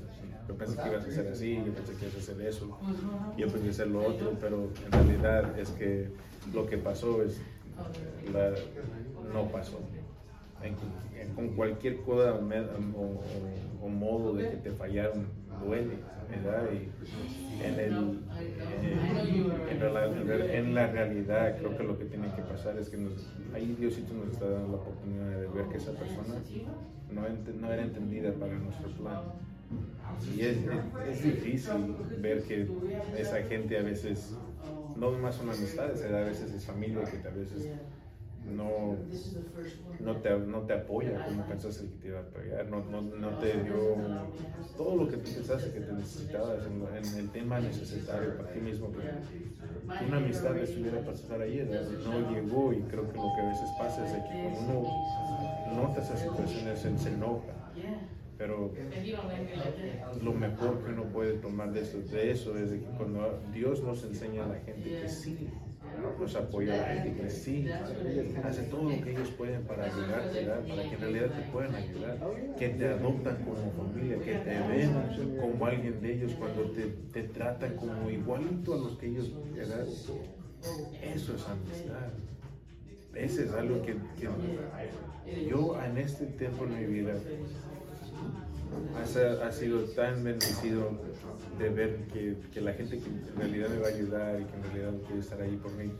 [0.47, 2.79] yo pensé que ibas a hacer así, yo pensé que ibas a hacer eso,
[3.37, 6.09] yo pensé a hacer lo otro, pero en realidad es que
[6.53, 7.41] lo que pasó es,
[8.33, 8.51] la,
[9.33, 9.79] no pasó.
[11.35, 15.27] Con cualquier cosa o, o, modo de que te fallaron,
[15.63, 15.95] duele,
[16.29, 16.69] ¿verdad?
[16.73, 18.19] Y en, el,
[19.69, 23.13] en, en, la realidad creo que lo que tiene que pasar es que nos,
[23.53, 26.35] ahí Diosito nos está dando la oportunidad de ver que esa persona
[27.11, 27.21] no,
[27.59, 29.21] no era entendida para nuestro plan
[30.35, 30.57] y es,
[31.09, 32.67] es, difícil ver que
[33.17, 34.35] esa gente a veces,
[34.95, 37.69] no más son amistades, a veces es familia que a veces
[38.45, 38.95] no,
[39.99, 43.29] no, te, no te apoya como pensaste que te iba a apoyar, no, no, no
[43.39, 43.97] te dio
[44.77, 48.91] todo lo que tú pensaste que te necesitabas en, el tema necesario para ti mismo.
[48.91, 51.67] Que una amistad estuviera para estar ahí,
[52.05, 56.01] no llegó y creo que lo que a veces pasa es que cuando uno nota
[56.01, 57.53] esas situaciones, se enoja.
[58.37, 58.71] Pero
[60.23, 64.03] lo mejor que uno puede tomar de eso, de eso es que cuando Dios nos
[64.05, 65.49] enseña a la gente que sí,
[66.19, 67.67] nos apoya a la gente que sí,
[68.43, 72.17] hace todo lo que ellos pueden para ayudarte, para que en realidad te puedan ayudar,
[72.57, 77.23] que te adoptan como familia, que te ven como alguien de ellos cuando te, te
[77.29, 79.85] tratan como igualito a los que ellos, ¿verdad?
[81.01, 82.09] Eso es amistad.
[83.15, 87.15] Ese es algo que, que yo en este tiempo en mi vida
[89.43, 90.91] ha, sido tan bendecido
[91.59, 94.55] de ver que, que, la gente que en realidad me va a ayudar y que
[94.55, 95.91] en realidad quiere estar ahí por mí,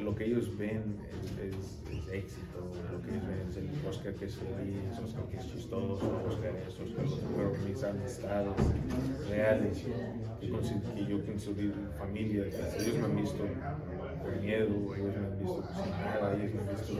[0.00, 0.96] lo que ellos ven
[1.40, 2.58] es, éxito,
[2.92, 6.56] lo que ellos ven es el Oscar que es feliz, Oscar que es chistoso, Oscar
[6.56, 8.54] es Oscar fueron mis amistades
[9.28, 9.84] reales
[10.40, 13.44] que, que yo construí familia, ellos me han visto
[14.22, 16.94] con miedo, ellos me han visto sin nada, ellos me han visto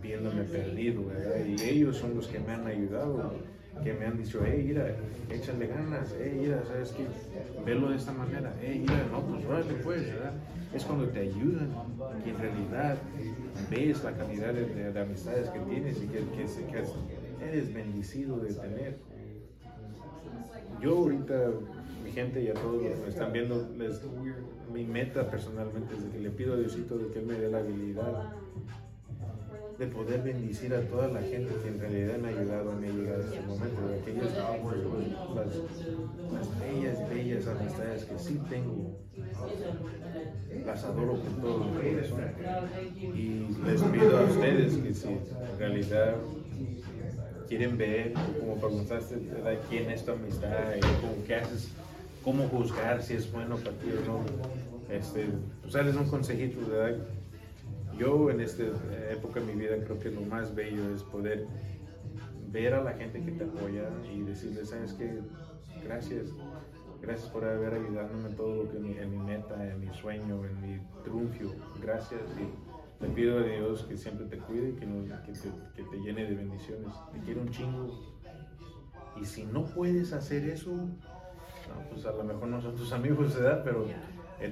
[0.00, 1.46] viéndome perdido, ¿verdad?
[1.46, 3.34] Y ellos son los que me han ayudado,
[3.82, 4.94] que me han dicho, hey, mira,
[5.30, 7.06] échale ganas, hey, mira, ¿sabes qué?
[7.64, 10.32] Velo de esta manera, hey, mira, no, pues órale pues, ¿verdad?
[10.72, 11.70] Es cuando te ayudan,
[12.24, 12.96] que en realidad
[13.70, 16.84] ves la cantidad de, amistades que tienes y que, que,
[17.44, 18.98] eres bendecido de tener.
[20.80, 21.50] Yo ahorita,
[22.04, 24.00] mi gente y a todos los que me están viendo, les,
[24.72, 27.58] mi meta personalmente es que le pido a Diosito de que Él me dé la
[27.58, 28.32] habilidad
[29.82, 32.86] de poder bendecir a toda la gente que en realidad me ha ayudado a mí
[32.86, 34.32] a llegar a este momento, de aquellas
[35.34, 35.46] las,
[36.32, 38.96] las bellas, bellas amistades que sí tengo,
[40.64, 42.20] las adoro con todo mi corazón.
[43.12, 46.14] Y les pido a ustedes que si en realidad
[47.48, 49.16] quieren ver, como preguntaste,
[49.68, 51.68] quién es tu amistad cómo, qué haces,
[52.22, 55.26] cómo juzgar si es bueno para ti o no, este,
[55.60, 56.98] pues un consejito, ¿verdad?
[57.98, 58.64] Yo en esta
[59.10, 61.46] época de mi vida creo que lo más bello es poder
[62.48, 65.20] ver a la gente que te apoya y decirles, ¿sabes qué?
[65.84, 66.28] Gracias.
[67.00, 70.60] Gracias por haber ayudándome en todo lo que en mi meta, en mi sueño, en
[70.60, 71.54] mi triunfo.
[71.82, 72.20] Gracias.
[72.38, 75.96] Y le pido a Dios que siempre te cuide y que, que, te, que te
[75.96, 76.94] llene de bendiciones.
[77.12, 77.88] Te quiero un chingo.
[79.20, 80.70] Y si no puedes hacer eso,
[81.90, 83.62] pues a lo mejor no son tus amigos, ¿verdad?
[83.64, 83.86] Pero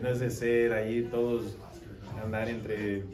[0.02, 1.56] no es de ser ahí todos
[2.22, 3.04] andar entre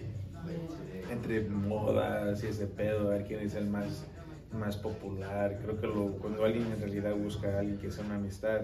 [1.10, 4.06] entre modas y ese pedo, a ver quién es el más,
[4.52, 5.58] más popular.
[5.62, 8.62] Creo que lo, cuando alguien en realidad busca a alguien que sea una amistad,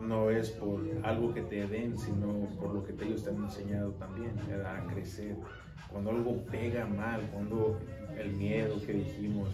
[0.00, 3.92] no es por algo que te den, sino por lo que ellos te han enseñado
[3.92, 4.32] también,
[4.64, 5.36] a crecer.
[5.90, 7.78] Cuando algo pega mal, cuando
[8.18, 9.48] el miedo que dijimos,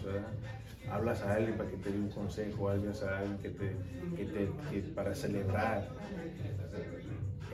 [0.89, 3.75] hablas a alguien para que te dé un consejo, hablas a alguien que te,
[4.17, 5.87] que te para celebrar.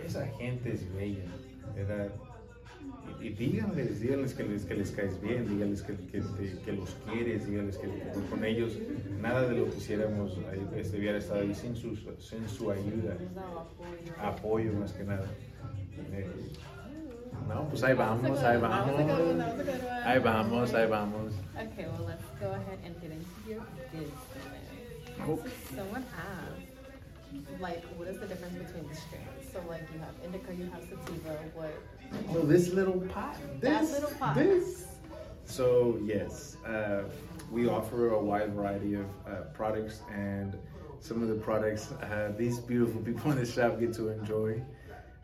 [0.03, 1.26] Esa gente es bella,
[1.76, 2.09] ¿verdad?
[3.22, 6.22] Y díganles, díganles que les, que les caes bien, díganles que, que,
[6.63, 7.88] que los quieres, díganles que,
[8.30, 8.78] con ellos
[9.20, 10.38] nada de lo que hiciéramos
[10.76, 13.17] este, hubiera estado ahí sin su, sin su ayuda,
[14.17, 15.28] apoyo más que nada.
[16.13, 16.28] Eh,
[17.47, 18.99] no, pues ahí vamos, ahí vamos.
[20.05, 21.34] Ahí vamos, ahí vamos.
[21.55, 23.61] Okay, well, let's go ahead and get into your
[23.91, 24.13] business.
[25.20, 25.51] Okay.
[25.76, 26.68] Someone asked,
[27.59, 29.51] like what is the difference between the strains?
[29.51, 31.38] So like you have indica, you have sativa.
[31.53, 31.73] What?
[32.30, 33.36] Oh, this little pot.
[33.61, 34.36] That This, little pot.
[34.36, 34.86] This.
[35.45, 37.03] So yes, uh,
[37.51, 40.57] we offer a wide variety of uh, products, and
[40.99, 44.61] some of the products uh, these beautiful people in the shop get to enjoy.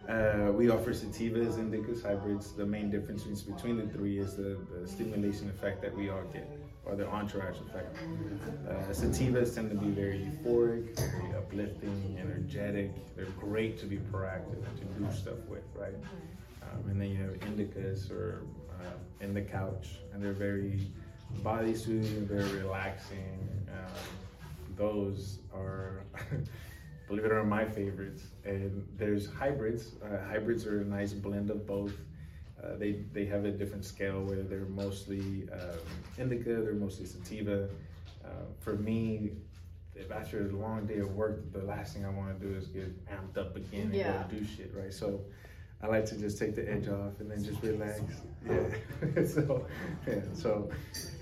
[0.08, 2.52] Uh, we offer sativas, indicas, hybrids.
[2.54, 6.48] The main difference between the three is the, the stimulation effect that we all get,
[6.86, 7.98] or the entourage effect.
[8.70, 12.92] Uh, sativas tend to be very euphoric, very uplifting, energetic.
[13.16, 15.96] They're great to be proactive to do stuff with, right?
[16.62, 18.44] Um, and then you have indicas or
[18.82, 20.88] uh, in the couch, and they're very
[21.44, 23.50] body soothing, very relaxing.
[23.70, 24.02] Um,
[24.76, 26.04] those are,
[27.08, 28.24] believe it or not, my favorites.
[28.44, 29.94] And there's hybrids.
[30.04, 31.94] Uh, hybrids are a nice blend of both.
[32.66, 35.80] Uh, they they have a different scale where they're mostly um,
[36.18, 37.70] indica, they're mostly sativa.
[38.24, 39.32] Uh, for me,
[39.96, 42.68] if after a long day of work, the last thing I want to do is
[42.68, 44.24] get amped up again and Yeah.
[44.30, 44.94] go do shit, right?
[44.94, 45.22] So
[45.82, 48.02] I like to just take the edge off and then just relax.
[48.48, 49.26] Yeah.
[49.26, 49.68] so
[50.08, 50.22] yeah.
[50.34, 50.70] So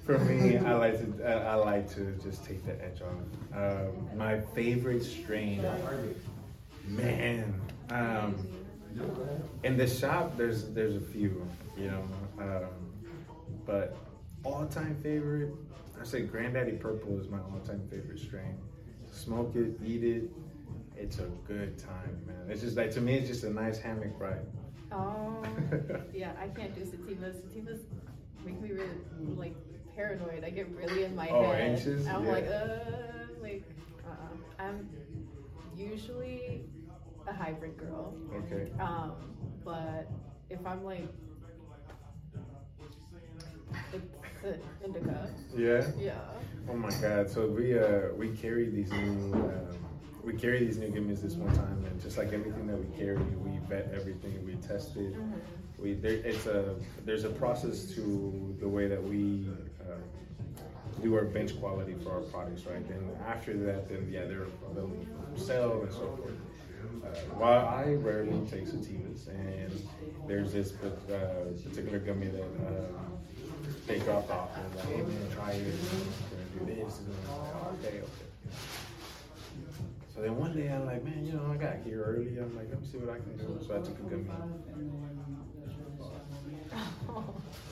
[0.05, 3.57] for me, I like to I, I like to just take the edge off.
[3.87, 5.65] Um, my favorite strain,
[6.87, 7.53] man.
[7.89, 8.35] Um,
[9.63, 11.45] in the shop, there's there's a few,
[11.77, 12.03] you know,
[12.39, 12.93] um,
[13.65, 13.95] but
[14.43, 15.53] all time favorite,
[15.99, 18.57] I say Granddaddy Purple is my all time favorite strain.
[19.11, 20.23] Smoke it, eat it.
[20.95, 22.49] It's a good time, man.
[22.49, 24.45] It's just like to me, it's just a nice hammock ride.
[24.91, 25.43] Oh,
[26.13, 26.33] yeah.
[26.39, 27.35] I can't do sativas.
[27.41, 27.79] Sativas
[28.45, 28.87] make me really
[29.35, 29.55] like
[29.95, 30.43] paranoid.
[30.43, 31.61] I get really in my Oh, head.
[31.61, 32.05] anxious?
[32.07, 32.31] I'm Yeah.
[32.31, 32.67] like, uh,
[33.41, 33.63] like,
[34.05, 34.87] uh, I'm
[35.75, 36.65] usually
[37.27, 38.13] a hybrid girl.
[38.35, 38.71] Okay.
[38.79, 39.13] Um,
[39.63, 40.09] but
[40.49, 41.07] if I'm like,
[44.41, 45.29] the indica.
[45.55, 45.89] Yeah.
[45.97, 46.19] Yeah.
[46.69, 47.29] Oh my God!
[47.29, 49.77] So we uh we carry these new um,
[50.23, 53.17] we carry these new gummies this one time, and just like everything that we carry,
[53.17, 55.15] we vet everything, we test it.
[55.77, 59.47] We there it's a there's a process to the way that we
[59.81, 60.03] um,
[61.01, 62.87] do our bench quality for our products, right?
[62.87, 64.91] Then after that, then yeah, they're they'll
[65.35, 66.33] sell and so forth.
[67.35, 69.71] While I rarely take sativas, and
[70.27, 70.89] there's this uh,
[71.69, 73.17] particular gummy that um,
[73.87, 75.63] they dropped off and like, hey man, try it.
[75.65, 76.99] We're gonna do this.
[76.99, 78.07] And I'm like, okay, okay.
[80.15, 82.37] So then one day I'm like, man, you know, I got here early.
[82.37, 83.59] I'm like, let me see what I can do.
[83.65, 84.29] So I took a gummy.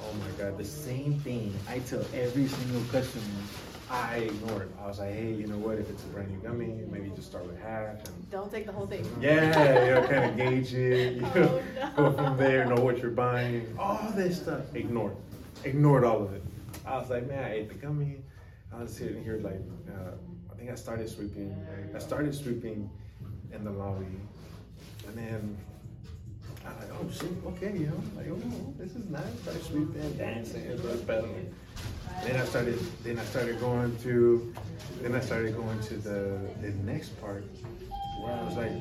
[0.03, 3.23] Oh my god, the same thing I tell every single customer.
[3.93, 4.69] I ignored.
[4.69, 4.75] it.
[4.81, 5.77] I was like, hey, you know what?
[5.77, 8.71] If it's a brand new gummy, maybe just start with half and Don't take the
[8.71, 9.05] whole thing.
[9.19, 11.15] yeah, you know, kind of gauge it.
[11.15, 12.09] You know, Oh, no.
[12.11, 13.75] go from there, know what you're buying.
[13.77, 15.15] All this stuff, ignored,
[15.65, 16.41] ignored all of it.
[16.85, 18.17] I was like, man, I ate the gummy.
[18.73, 20.11] I was sitting here like, uh,
[20.51, 21.53] I think I started sweeping.
[21.93, 22.89] I started sweeping
[23.51, 24.05] in the lobby,
[25.07, 25.57] and then
[26.65, 29.23] I'm like, oh shit, okay, you know, like, oh, this is nice.
[29.41, 30.63] Started sweeping, dancing,
[31.05, 31.53] pedaling.
[32.23, 34.53] Then I started, then I started going to,
[35.01, 37.43] then I started going to the the next part
[38.21, 38.71] where I was like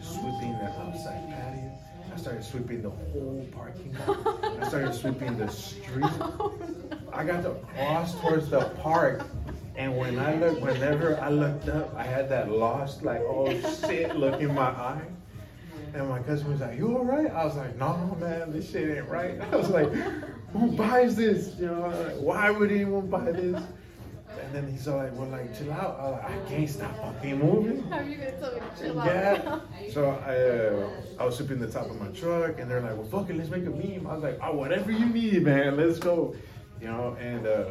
[0.00, 1.72] sweeping the outside patio.
[2.12, 4.44] I started sweeping the whole parking lot.
[4.62, 6.04] I started sweeping the street.
[7.12, 9.26] I got to cross towards the park.
[9.76, 13.48] And when I look, whenever I looked up, I had that lost, like, oh
[13.86, 15.02] shit, look in my eye.
[15.94, 18.98] And my cousin was like, "You all right?" I was like, "No, man, this shit
[18.98, 19.88] ain't right." I was like,
[20.52, 21.54] "Who buys this?
[21.58, 23.62] You know, like, why would anyone buy this?"
[24.40, 26.96] And then he's all like, "Well, like, chill out." I was like, "I can't stop
[26.96, 29.06] fucking moving." How are you gonna tell me to chill out?
[29.06, 29.60] Yeah.
[29.92, 33.04] So I, uh, I was sweeping the top of my truck, and they're like, "Well,
[33.06, 35.98] fuck it, let's make a meme." I was like, "Oh, whatever you need, man, let's
[35.98, 36.34] go."
[36.80, 37.64] You know, and uh,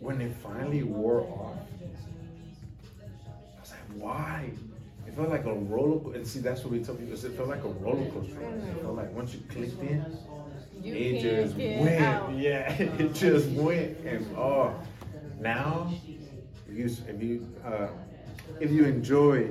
[0.00, 1.58] when it finally wore off,
[3.56, 4.50] I was like, "Why?"
[5.06, 6.16] It felt like a roller coaster.
[6.18, 7.12] And see, that's what we tell people.
[7.12, 8.40] is It felt like a roller coaster.
[8.40, 10.04] It felt like once you clicked in,
[10.84, 12.02] You it just went.
[12.02, 12.32] out.
[12.34, 13.96] Yeah, it just went.
[14.00, 14.74] And oh,
[15.40, 15.90] now
[16.68, 17.88] if you if you uh,
[18.60, 19.48] if you enjoy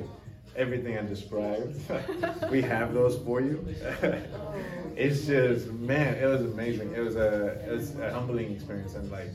[0.55, 1.75] everything I described,
[2.51, 3.65] we have those for you.
[4.95, 6.93] it's just man, it was amazing.
[6.93, 9.29] It was a it was a humbling experience and like.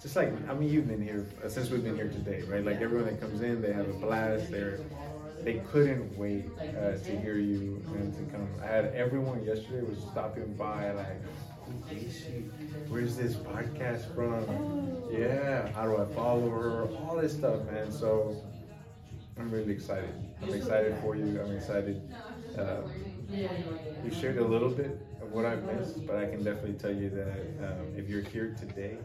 [0.00, 2.64] Just like I mean, you've been here uh, since we've been here today, right?
[2.64, 4.50] Like everyone that comes in, they have a blast.
[4.50, 4.78] They're
[5.42, 8.48] they couldn't wait uh, to hear you and to come.
[8.62, 11.20] I had everyone yesterday was stopping by like,
[11.64, 12.44] who is she?
[12.88, 14.44] Where's this podcast from?
[15.10, 16.88] Yeah, how do I follow her?
[16.96, 17.90] All this stuff, man.
[17.90, 18.36] So
[19.38, 20.14] I'm really excited.
[20.42, 21.40] I'm excited for you.
[21.40, 22.02] I'm excited.
[22.56, 22.82] Uh,
[23.30, 27.10] you shared a little bit of what I missed, but I can definitely tell you
[27.10, 28.96] that um, if you're here today,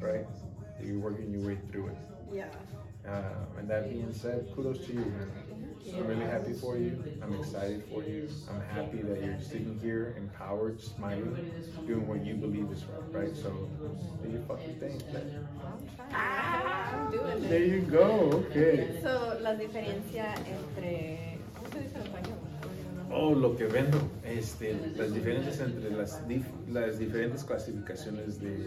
[0.00, 0.26] right,
[0.82, 1.96] you're working your way through it.
[2.32, 2.46] Yeah.
[3.06, 5.30] Uh, and that being said, kudos to you, man.
[5.94, 6.96] I'm really happy for you.
[7.22, 8.28] I'm excited for you.
[8.48, 11.36] I'm happy that you're sitting here, empowered, smiling,
[11.86, 12.82] doing what you believe is
[13.12, 13.36] right, right?
[13.36, 13.68] So,
[14.22, 15.02] do your fucking thing.
[16.14, 18.44] I'm doing There you go.
[18.50, 18.98] Okay.
[19.02, 21.38] So, la diferencia entre.
[21.54, 22.38] ¿Cómo se dice en español?
[23.12, 28.66] Oh, lo que vendo, este, las diferencias entre las, dif- las diferentes clasificaciones de,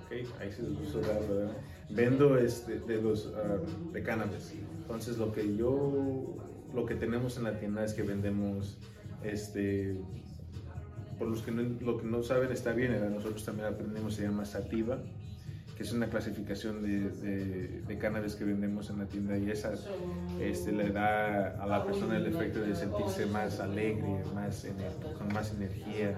[0.00, 1.52] ok, ahí se les puso raro, ¿verdad?
[1.94, 3.58] Vendo este, de los, ah,
[3.92, 4.54] de cannabis.
[4.80, 6.36] Entonces, lo que yo,
[6.74, 8.78] lo que tenemos en la tienda es que vendemos,
[9.22, 9.96] este,
[11.18, 14.44] por los que no, lo que no saben está bien, nosotros también aprendimos, se llama
[14.44, 14.98] sativa,
[15.76, 19.72] que es una clasificación de, de, cannabis que vendemos en la tienda y esa
[20.40, 24.66] este, le da a la persona el efecto de sentirse más alegre, más
[25.16, 26.16] con más energía,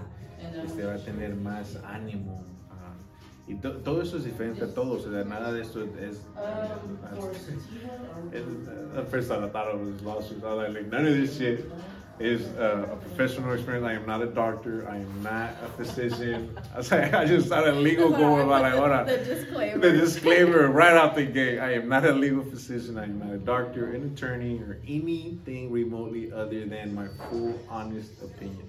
[0.64, 2.53] este, va a tener más ánimo.
[3.47, 6.18] Y to- todo eso es diferente a todos, o sea, nada de esto es...
[8.97, 11.70] at first I thought it was lawsuit, I was like, none of this shit
[12.20, 13.84] is uh, a professional experience.
[13.84, 14.88] I am not a doctor.
[14.88, 16.57] I am not a physician.
[16.72, 19.07] I was like, I just started legal going about like, hold on.
[19.07, 19.78] The disclaimer.
[19.80, 21.59] The disclaimer right out the gate.
[21.59, 22.99] I am not a legal physician.
[22.99, 28.12] I am not a doctor, an attorney, or anything remotely other than my full, honest
[28.22, 28.62] opinion.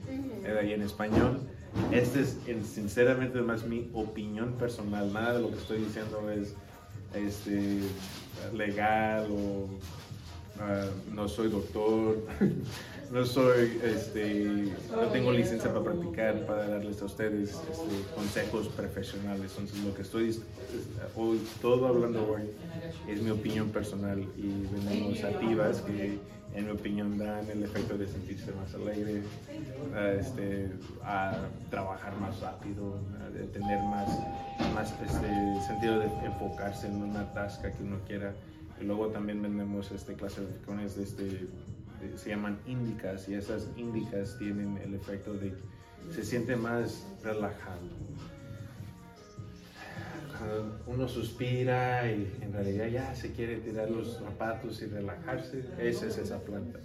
[0.45, 1.45] En español,
[1.91, 5.11] esta es en- sinceramente más mi opinión personal.
[5.13, 6.53] Nada de lo que estoy diciendo es
[7.13, 7.81] este,
[8.53, 9.67] legal o
[10.59, 12.17] ah, no soy doctor.
[13.11, 19.51] No soy, este, no tengo licencia para practicar, para darles a ustedes este, consejos profesionales.
[19.57, 20.41] Entonces, lo que estoy es-
[21.15, 22.43] hoy, todo hablando hoy,
[23.07, 26.17] es mi opinión personal y vendemos activas que,
[26.53, 29.21] en mi opinión, dan el efecto de sentirse más alegre,
[29.95, 30.69] a, este,
[31.03, 31.37] a
[31.69, 34.09] trabajar más rápido, a tener más,
[34.73, 38.33] más este, sentido de enfocarse en una tasca que uno quiera.
[38.81, 41.47] Y luego también vendemos este, clasificaciones de este,
[42.15, 45.53] se llaman índicas y esas índicas tienen el efecto de
[46.11, 47.81] se siente más relajado.
[50.37, 56.07] Cuando uno suspira y en realidad ya se quiere tirar los zapatos y relajarse, esa
[56.07, 56.79] es esa planta.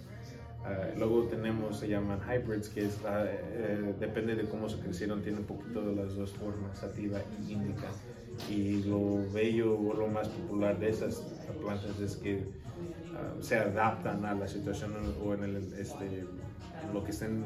[0.63, 5.21] Ah, luego tenemos, se llaman hybrids, que es, ah, eh, depende de cómo se crecieron,
[5.21, 7.89] tiene un poquito de las dos formas, sativa y índica.
[8.49, 11.15] Y lo bello o lo más popular de esas
[11.61, 12.45] plantas es que
[13.41, 14.93] se adaptan a la situación
[15.23, 16.25] o en el, este,
[16.93, 17.43] lo que estén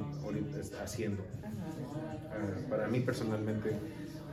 [0.83, 1.23] haciendo.
[1.43, 3.71] Ah, para mí personalmente,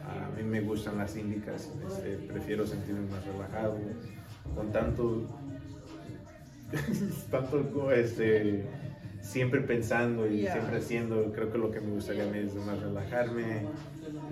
[0.05, 3.79] a mí me gustan las índicas, este, prefiero sentirme más relajado,
[4.55, 5.23] con tanto
[7.31, 8.65] tanto este,
[9.21, 10.53] siempre pensando y Yeah.
[10.53, 13.67] siempre haciendo, creo que lo que me gustaría a mí es más relajarme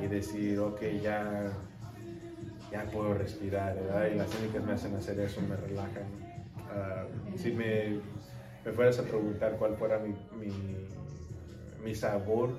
[0.03, 1.53] y decir, ok, ya,
[2.73, 4.09] ya puedo respirar, ¿verdad?
[4.13, 6.30] Y las únicas me hacen hacer eso, me relajan.
[6.71, 7.05] Ah,
[7.37, 8.01] si me,
[8.64, 10.53] me fueras a preguntar cuál fuera mi, mi,
[11.83, 12.51] mi sabor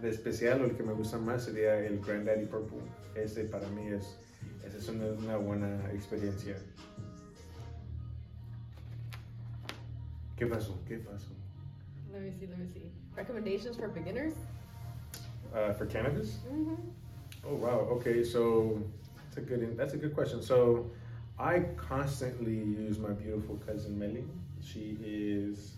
[0.00, 2.80] de especial o el que me gusta más sería el Granddaddy Purple.
[3.14, 4.18] Ese para mí es,
[4.64, 6.56] esa es una, una buena experiencia.
[10.36, 10.78] ¿Qué pasó?
[10.86, 11.32] ¿Qué pasó?
[12.12, 12.90] Let me see, let me see.
[13.16, 14.34] Recommendations for beginners?
[15.52, 16.38] Uh, for cannabis?
[16.48, 16.76] Mm-hmm.
[17.44, 17.80] Oh wow.
[17.96, 18.80] Okay, so
[19.16, 20.40] that's a good that's a good question.
[20.40, 20.90] So
[21.40, 24.24] I constantly use my beautiful cousin Melly.
[24.60, 25.76] She is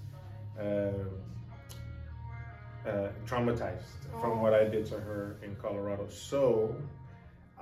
[0.58, 0.90] uh,
[2.84, 6.08] uh, traumatized from what I did to her in Colorado.
[6.08, 6.74] So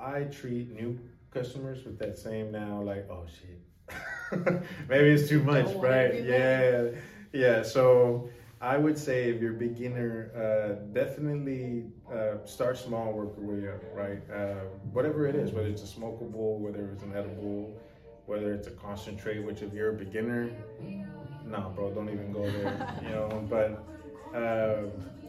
[0.01, 0.98] I treat new
[1.30, 3.61] customers with that same now like oh shit.
[4.88, 6.24] Maybe it's too much, Don't right?
[6.24, 6.88] Yeah,
[7.34, 7.62] yeah.
[7.62, 8.30] So
[8.62, 13.68] I would say if you're a beginner, uh, definitely uh, start small, work your way
[13.68, 14.22] up, right?
[14.34, 17.74] Uh, whatever it is, whether it's a smokable, whether it's an edible,
[18.30, 20.48] whether it's a concentrate, which if you're a beginner,
[21.44, 23.44] no, bro, don't even go there, you know.
[23.50, 23.84] But
[24.38, 24.84] uh,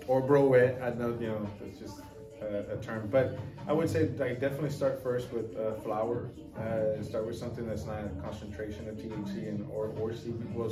[0.07, 1.99] or bro wet, I know, you know, it's just
[2.43, 3.09] uh, a term.
[3.11, 6.29] But I would say like definitely start first with uh, flower.
[6.55, 10.53] Uh, start with something that's not a concentration of THC and or or CBD.
[10.53, 10.71] Well,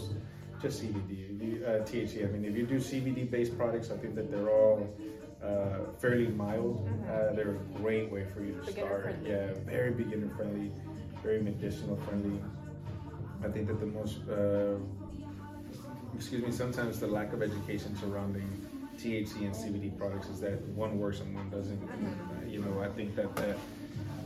[0.61, 1.11] just CBD,
[1.41, 2.27] you- uh, THC.
[2.27, 4.87] I mean, if you do CBD-based products, I think that they're all
[5.43, 6.87] uh, fairly mild.
[7.09, 9.03] Uh, they're a great way for you to Beginner start.
[9.03, 9.29] friendly.
[9.31, 10.69] Yeah, very beginner friendly,
[11.23, 12.39] very medicinal friendly.
[13.43, 14.75] I think that the most, uh,
[16.15, 18.47] excuse me, sometimes the lack of education surrounding
[18.97, 21.81] THC and CBD products is that one works and one doesn't.
[21.83, 23.57] Uh, you know, I think that that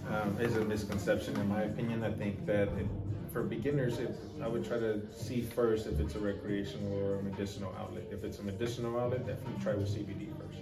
[0.09, 2.03] um, is a misconception in my opinion.
[2.03, 2.87] I think that it,
[3.31, 7.23] for beginners, it, I would try to see first if it's a recreational or a
[7.23, 8.05] medicinal outlet.
[8.11, 10.59] If it's a medicinal outlet, definitely try with CBD first.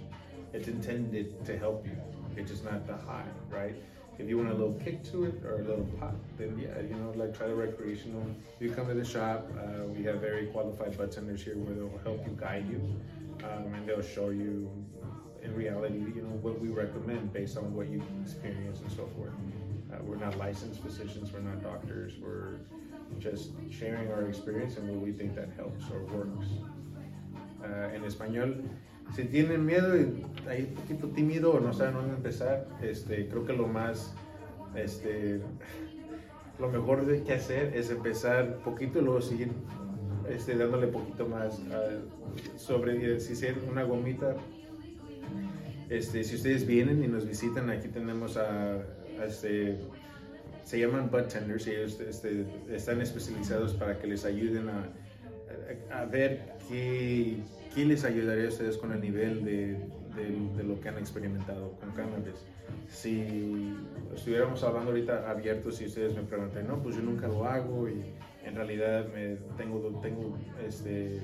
[0.52, 1.96] It's intended to help you.
[2.36, 3.74] It's just not the high, right?
[4.18, 6.94] If you want a little kick to it or a little pop, then yeah, you
[6.94, 8.24] know, like try the recreational.
[8.56, 11.74] If you come to the shop, uh, we have very qualified bud tenders here where
[11.74, 12.80] they'll help you guide you,
[13.44, 14.70] um, and they'll show you
[15.42, 19.32] in reality, you know, what we recommend based on what you experience and so forth.
[19.92, 22.60] Uh, we're not licensed physicians, we're not doctors, we're
[23.18, 26.46] just sharing our experience and what we think that helps or works.
[27.62, 28.68] Uh, en español,
[29.14, 33.52] si tienen miedo y hay poquito tímido o no saben dónde empezar, este, creo que
[33.52, 34.14] lo más,
[34.74, 35.40] este,
[36.58, 39.50] lo mejor de que hacer es empezar poquito y luego seguir
[40.28, 44.36] este, dándole poquito más uh, sobre si ser una gomita.
[45.90, 49.78] Este, si ustedes vienen y nos visitan, aquí tenemos a, a este,
[50.64, 54.88] se llaman bud tenders, ellos este, están especializados para que les ayuden a,
[55.90, 57.36] a, a ver qué,
[57.74, 59.78] qué, les ayudaría a ustedes con el nivel de,
[60.16, 62.46] de, de, lo que han experimentado con cannabis.
[62.88, 63.74] Si
[64.14, 68.02] estuviéramos hablando ahorita abiertos y ustedes me preguntan, no, pues yo nunca lo hago y
[68.44, 71.20] en realidad me tengo, tengo este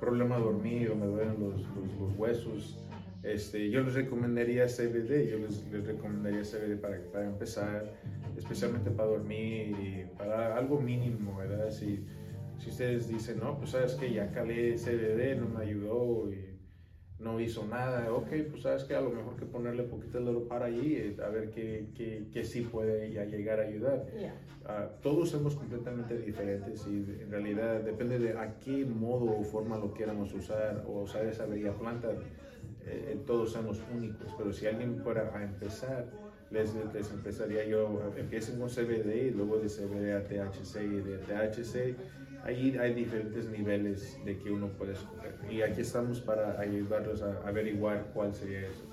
[0.00, 2.82] problema de dormir o me duelen los, los, los huesos,
[3.22, 7.94] este, yo les recomendaría CBD, yo les, les recomendaría CBD para, para, empezar,
[8.36, 11.70] especialmente para dormir y para algo mínimo, ¿verdad?
[11.70, 12.04] Si,
[12.62, 16.52] si ustedes dicen, no, pues sabes que ya calé CBD, no me ayudó y
[17.18, 20.46] no hizo nada, ok, pues sabes que a lo mejor que ponerle poquito de little
[20.48, 24.06] para allí, eh, a ver qué, qué, qué, sí puede ya llegar a ayudar.
[24.16, 24.34] Yeah.
[24.62, 29.76] Uh, todos somos completamente diferentes y en realidad depende de a qué modo o forma
[29.76, 32.10] lo queramos usar o usar esa bella planta
[32.86, 36.06] eh, todos somos únicos, pero si alguien fuera a empezar,
[36.50, 41.18] les, les empezaría yo, empiecen con CBD y luego de CBD a THC y de
[41.18, 41.96] THC,
[42.44, 45.34] ahí hay diferentes niveles de que uno puede escoger.
[45.50, 48.84] Y aquí estamos para ayudarlos a averiguar cuál sería eso.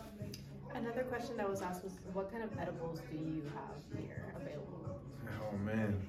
[0.74, 5.00] Another question that was asked was, what kind of edibles do you have here available?
[5.41, 6.00] Oh man,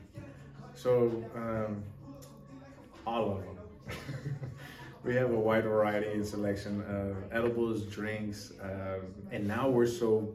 [0.75, 1.83] so um,
[3.07, 3.57] all of them.
[5.03, 9.01] we have a wide variety and selection of edibles, drinks, um,
[9.33, 10.29] and now we're so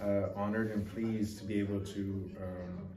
[0.00, 2.30] uh, honored and pleased to be able to.
[2.40, 2.91] Um,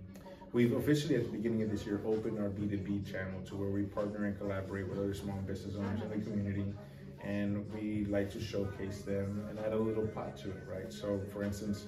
[0.56, 3.84] we've officially, at the beginning of this year, opened our B2B channel to where we
[3.84, 6.74] partner and collaborate with other small business owners in the community.
[7.22, 10.94] And we like to showcase them and add a little pot to it, right?
[10.94, 11.88] So, for instance,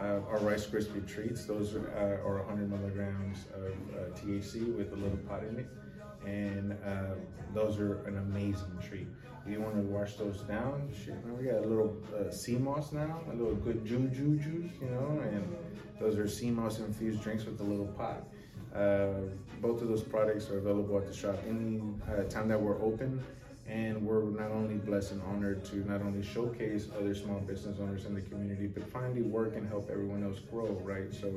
[0.00, 4.92] uh, our Rice Krispie treats, those are, uh, are 100 milligrams of uh, THC with
[4.92, 5.66] a little pot in it
[6.26, 7.14] and uh,
[7.52, 9.06] those are an amazing treat.
[9.44, 12.92] If you want to wash those down, shit, we got a little uh, sea moss
[12.92, 15.56] now, a little good juju juice, you know, and
[16.00, 18.24] those are moss infused drinks with a little pot.
[18.74, 19.20] Uh,
[19.60, 23.22] both of those products are available at the shop any uh, time that we're open,
[23.68, 28.04] and we're not only blessed and honored to not only showcase other small business owners
[28.04, 31.14] in the community, but finally work and help everyone else grow, right?
[31.14, 31.32] So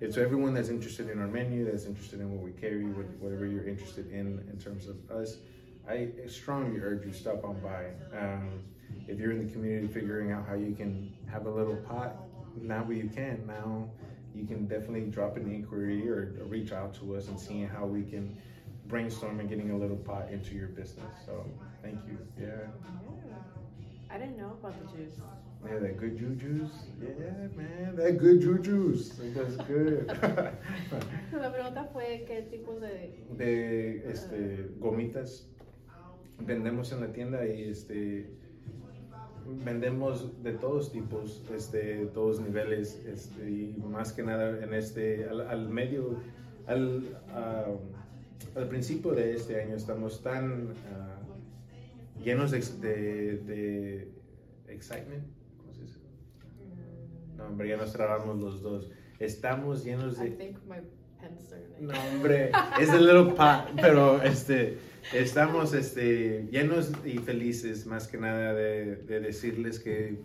[0.00, 3.66] it's everyone that's interested in our menu, that's interested in what we carry, whatever you're
[3.66, 5.38] interested in in terms of us.
[5.88, 7.86] I strongly urge you stop on by.
[8.16, 8.60] Um,
[9.08, 12.14] if you're in the community figuring out how you can have a little pot,
[12.62, 13.46] now you can.
[13.46, 13.90] Now
[14.34, 18.02] you can definitely drop an inquiry or reach out to us and seeing how we
[18.02, 18.36] can
[18.86, 21.12] brainstorm and getting a little pot into your business.
[21.26, 21.44] So
[21.82, 22.18] thank you.
[22.38, 22.46] Yeah.
[22.46, 23.34] Yeah.
[24.10, 25.14] I didn't know about the juice.
[25.66, 26.70] Yeah, that good juju's.
[27.00, 29.18] Yeah, man, that good juju's.
[29.18, 30.06] It does good.
[31.32, 35.42] La pregunta fue qué tipo de de este gomitas
[36.38, 38.30] vendemos en la tienda y este
[39.64, 45.40] vendemos de todos tipos, este, todos niveles, este, y más que nada en este, al,
[45.42, 46.16] al medio,
[46.66, 47.02] al,
[47.34, 54.12] uh, al principio de este año estamos tan uh, llenos de, de, de
[54.68, 55.24] excitement,
[55.56, 55.98] ¿cómo se dice?
[57.36, 58.90] No, hombre, ya nos trabamos los dos.
[59.18, 60.30] Estamos llenos I de...
[60.30, 60.76] think my
[61.20, 61.86] pen's starting.
[61.86, 64.78] No, hombre, es el little pot, pero este,
[65.12, 70.18] estamos este, llenos y felices más que nada de, de decirles que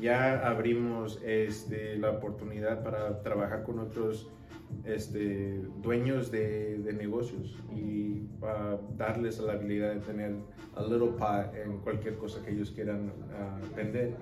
[0.00, 4.30] ya abrimos este, la oportunidad para trabajar con otros
[4.84, 10.36] este, dueños de, de negocios y para darles la habilidad de tener
[10.76, 14.14] a little pot en cualquier cosa que ellos quieran ah, vender.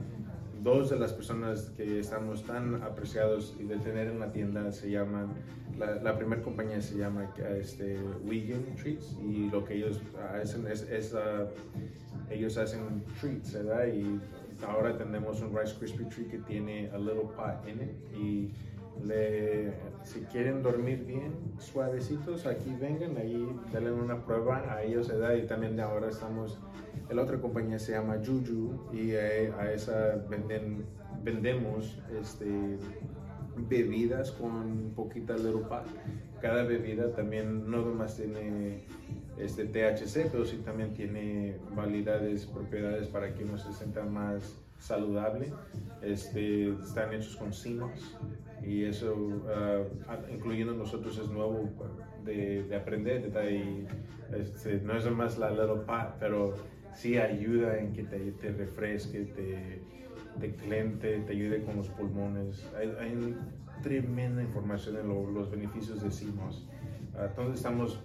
[0.63, 4.91] Dos de las personas que estamos tan apreciados y de tener en la tienda se
[4.91, 5.35] llaman,
[5.79, 10.01] la, la primera compañía se llama este, Vegan Treats y lo que ellos
[10.35, 11.47] hacen es, es ah,
[12.31, 13.87] ellos hacen treats, ¿verdad?
[13.87, 14.21] Y
[14.67, 18.53] ahora tenemos un Rice Krispie Treat que tiene a little pot en it y
[19.05, 19.73] le,
[20.03, 25.35] si quieren dormir bien, suavecitos, aquí vengan, ahí denle una prueba a ellos, ¿verdad?
[25.35, 26.59] Y también ahora estamos,
[27.11, 30.87] la otra compañía se llama Juju y a, a esa venden,
[31.23, 32.79] vendemos este,
[33.57, 35.87] bebidas con poquita pot.
[36.41, 38.85] Cada bebida también no nomás tiene
[39.39, 45.53] este THC, pero sí también tiene validades, propiedades para que uno se sienta más saludable.
[46.03, 48.17] Este, están hechos con CMOS
[48.63, 51.71] y eso, uh, incluyendo nosotros, es nuevo
[52.25, 53.33] de, de aprender.
[53.51, 53.87] Y,
[54.35, 56.55] este, no es nomás la little pot, pero
[56.95, 59.81] sí ayuda en que te, te refresque, te,
[60.41, 62.65] te clente, te ayude con los pulmones.
[62.77, 63.37] Hay, hay
[63.83, 66.67] tremenda información en los beneficios de CMOS.
[67.15, 68.01] Uh, entonces estamos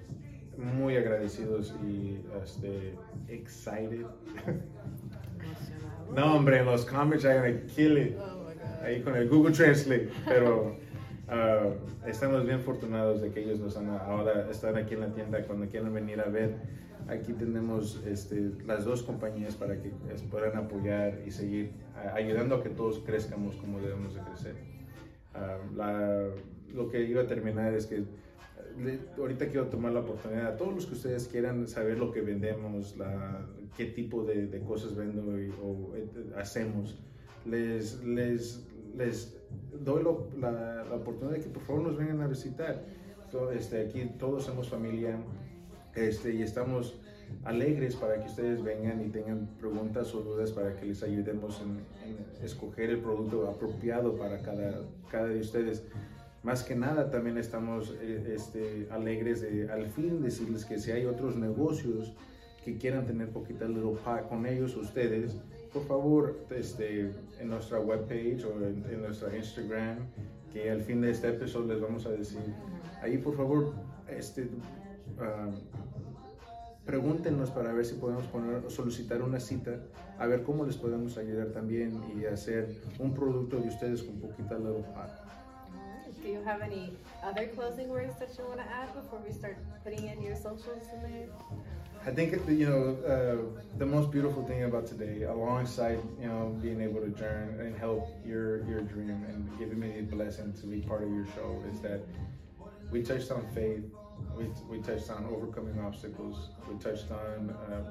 [0.58, 2.96] muy agradecidos y este,
[3.28, 4.06] excited.
[6.16, 8.18] no, hombre, en los comments I'm gonna kill it.
[8.18, 8.42] Oh
[8.84, 10.10] Ahí con el Google Translate.
[10.26, 10.76] Pero
[11.32, 15.44] uh, estamos bien afortunados de que ellos nos han, ahora están aquí en la tienda
[15.46, 16.56] cuando quieran venir a ver.
[17.08, 19.90] Aquí tenemos este, las dos compañías para que
[20.30, 24.56] puedan apoyar y seguir uh, ayudando a que todos crezcamos como debemos de crecer.
[25.34, 26.28] Uh, la,
[26.74, 28.04] lo que iba a terminar es que
[29.18, 32.96] ahorita quiero tomar la oportunidad a todos los que ustedes quieran saber lo que vendemos,
[32.98, 35.24] la, qué tipo de, de cosas vendo
[35.62, 36.08] o eh,
[36.38, 36.98] hacemos.
[37.46, 38.66] Les, les,
[38.96, 39.41] les
[39.84, 40.04] doy
[40.40, 42.84] la, la, oportunidad de que por favor nos vengan a visitar.
[43.54, 45.18] Este, aquí todos somos familia
[45.96, 47.00] este, y estamos
[47.46, 51.80] alegres para que ustedes vengan y tengan preguntas o dudas para que les ayudemos en,
[52.10, 55.86] en escoger el producto apropiado para cada, cada de ustedes
[56.44, 61.06] más que nada también estamos eh, este, alegres de al fin decirles que si hay
[61.06, 62.14] otros negocios
[62.66, 65.36] que quieran tener poquita little pie con ellos ustedes,
[65.74, 70.00] por favor este, en nuestra webpage o en, nuestra Instagram,
[70.52, 72.42] que al fin de este episodio les vamos a decir,
[73.02, 73.74] ahí por favor
[74.10, 75.52] este, uh,
[76.86, 79.80] pregúntenos para ver si podemos poner, solicitar una cita,
[80.20, 84.58] a ver cómo les podemos ayudar también y hacer un producto de ustedes con poquita
[84.58, 84.84] pie.
[86.22, 89.58] Do you have any other closing words that you want to add before we start
[89.84, 91.30] putting in your socials in there?
[92.06, 96.82] I think you know uh, the most beautiful thing about today, alongside you know being
[96.82, 100.80] able to journey and help your your dream and giving me the blessing to be
[100.82, 102.02] part of your show, is that
[102.92, 103.84] we touched on faith,
[104.36, 107.56] we we touched on overcoming obstacles, we touched on.
[107.72, 107.86] Um,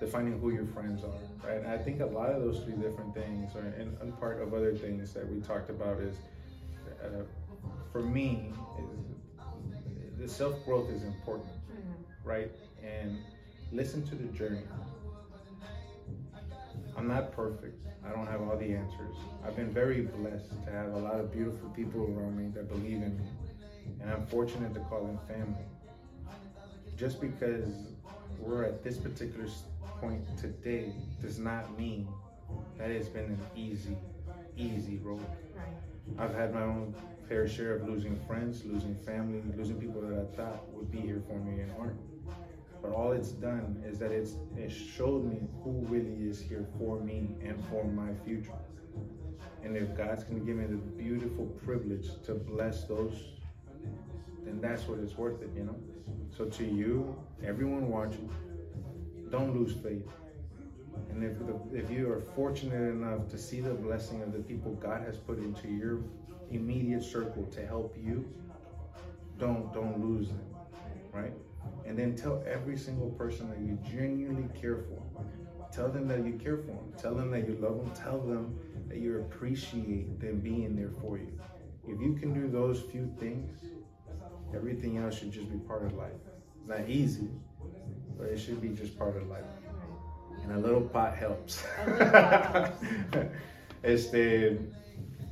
[0.00, 1.58] defining who your friends are, right?
[1.58, 4.52] And I think a lot of those three different things, or, and, and part of
[4.52, 6.16] other things that we talked about, is
[7.02, 7.22] uh,
[7.92, 8.52] for me,
[10.18, 12.28] the self growth is important, mm-hmm.
[12.28, 12.50] right?
[12.84, 13.18] And
[13.72, 14.62] listen to the journey.
[16.96, 17.84] I'm not perfect.
[18.06, 19.16] I don't have all the answers.
[19.46, 23.02] I've been very blessed to have a lot of beautiful people around me that believe
[23.02, 23.24] in me.
[24.00, 25.64] And I'm fortunate to call them family.
[26.96, 27.68] Just because
[28.38, 29.48] we're at this particular
[30.00, 32.06] point today does not mean
[32.78, 33.96] that it's been an easy,
[34.56, 35.24] easy road.
[36.18, 36.94] I've had my own
[37.28, 41.22] fair share of losing friends, losing family, losing people that I thought would be here
[41.26, 42.13] for me and aren't.
[42.84, 47.00] But all it's done is that it's it showed me who really is here for
[47.00, 48.52] me and for my future.
[49.62, 53.14] And if God's gonna give me the beautiful privilege to bless those,
[54.44, 55.76] then that's what it's worth it, you know?
[56.36, 58.28] So to you, everyone watching,
[59.30, 60.06] don't lose faith.
[61.08, 64.72] And if, the, if you are fortunate enough to see the blessing of the people
[64.74, 66.00] God has put into your
[66.50, 68.28] immediate circle to help you,
[69.38, 70.44] don't don't lose them,
[71.14, 71.32] right?
[71.86, 75.02] And then tell every single person that you genuinely care for.
[75.72, 76.92] Tell them that you care for them.
[76.96, 77.90] Tell them that you love them.
[77.94, 78.58] Tell them
[78.88, 81.38] that you appreciate them being there for you.
[81.86, 83.58] If you can do those few things,
[84.54, 86.12] everything else should just be part of life.
[86.56, 87.28] It's not easy,
[88.16, 89.44] but it should be just part of life.
[90.44, 91.64] And a little pot helps.
[93.82, 94.58] este,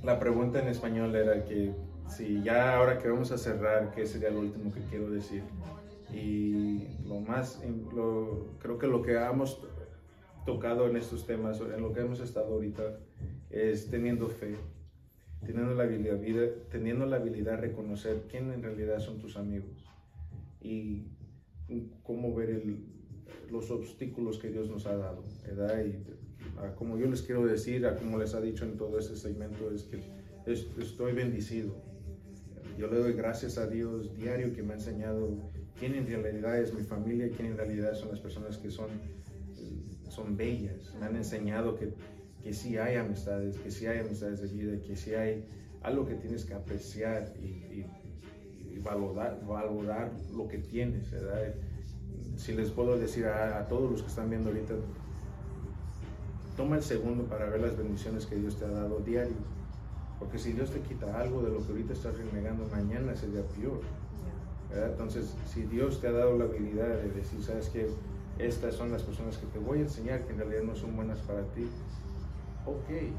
[0.02, 1.72] la pregunta en español era que
[2.08, 5.42] si ya ahora que vamos a cerrar, ¿qué sería lo último que quiero decir?
[6.12, 7.62] Y lo más,
[7.94, 9.60] lo, creo que lo que hemos
[10.44, 12.98] tocado en estos temas, en lo que hemos estado ahorita,
[13.50, 14.56] es teniendo fe,
[15.44, 16.18] teniendo la habilidad,
[16.70, 19.84] teniendo la habilidad de reconocer quién en realidad son tus amigos
[20.60, 21.06] y
[22.02, 22.92] cómo ver el,
[23.52, 25.84] los obstáculos que Dios nos ha dado, ¿verdad?
[25.84, 26.02] Y
[26.76, 29.84] como yo les quiero decir, a como les ha dicho en todo este segmento, es
[29.84, 30.00] que
[30.80, 31.74] estoy bendecido.
[32.78, 35.28] Yo le doy gracias a Dios diario que me ha enseñado
[35.78, 38.88] quién en realidad es mi familia, quién en realidad son las personas que son,
[40.08, 40.94] son bellas.
[40.98, 41.94] Me han enseñado que,
[42.42, 45.44] que sí hay amistades, que sí hay amistades de vida, que sí hay
[45.82, 47.84] algo que tienes que apreciar y,
[48.82, 51.12] valorar, valorar lo que tienes,
[52.36, 54.74] si les puedo decir a, todos los que están viendo ahorita,
[56.56, 59.36] toma el segundo para ver las bendiciones que Dios te ha dado diario.
[60.18, 63.80] Porque si Dios te quita algo de lo que ahorita estás renegando, mañana sería peor.
[64.74, 67.90] Entonces, si Dios te ha dado la habilidad de decir, sabes que
[68.38, 71.18] estas son las personas que te voy a enseñar que en realidad no son buenas
[71.20, 71.68] para ti,
[72.66, 73.12] ok,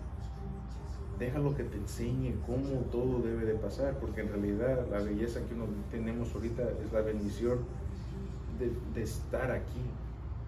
[1.19, 5.53] déjalo que te enseñe cómo todo debe de pasar, porque en realidad la belleza que
[5.53, 7.59] uno tenemos ahorita es la bendición
[8.59, 9.81] de, de estar aquí.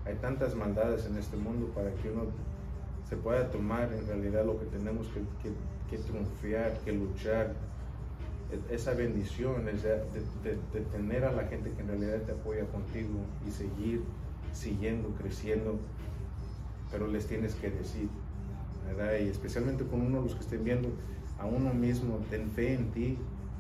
[0.06, 2.24] Hay tantas maldades en este mundo para que uno
[3.08, 5.54] se pueda tomar en realidad lo que tenemos que, que,
[5.90, 7.54] que triunfar, que luchar.
[8.70, 9.96] Esa bendición es de,
[10.44, 14.02] de- de tener a la gente que en realidad te apoya contigo y seguir
[14.54, 15.80] siguiendo, creciendo,
[16.92, 18.08] pero les tienes que decir,
[18.88, 19.18] ¿verdad?
[19.20, 20.90] Y especialmente con uno de los que estén viendo
[21.40, 23.18] a uno mismo, ten fe en ti,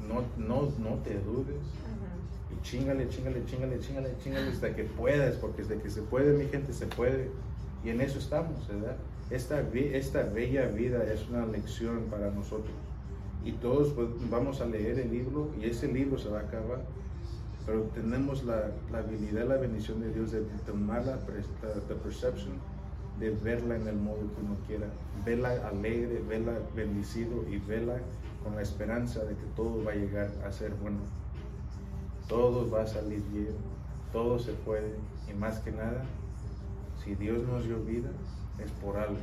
[0.07, 1.55] no, no, no te dudes.
[2.55, 6.45] Y chingale, chingale, chingale, chingale, chingale hasta que puedas, porque desde que se puede, mi
[6.45, 7.29] gente, se puede.
[7.83, 8.95] Y en eso estamos, ¿verdad?
[9.31, 12.71] Esta, esta bella vida es una lección para nosotros.
[13.45, 16.81] Y todos pues, vamos a leer el libro y ese libro se va a acabar.
[17.65, 22.53] Pero tenemos la, la habilidad, la bendición de Dios de tomar la, la- perception,
[23.19, 24.87] de verla en el modo que uno quiera.
[25.25, 27.97] Verla alegre, verla bendecido y verla
[28.43, 30.99] con la esperanza de que todo va a llegar a ser bueno
[32.27, 33.55] todo va a salir bien,
[34.11, 34.95] todo se puede
[35.29, 36.03] y más que nada,
[37.03, 38.09] si Dios nos dio vida,
[38.63, 39.17] es por algo.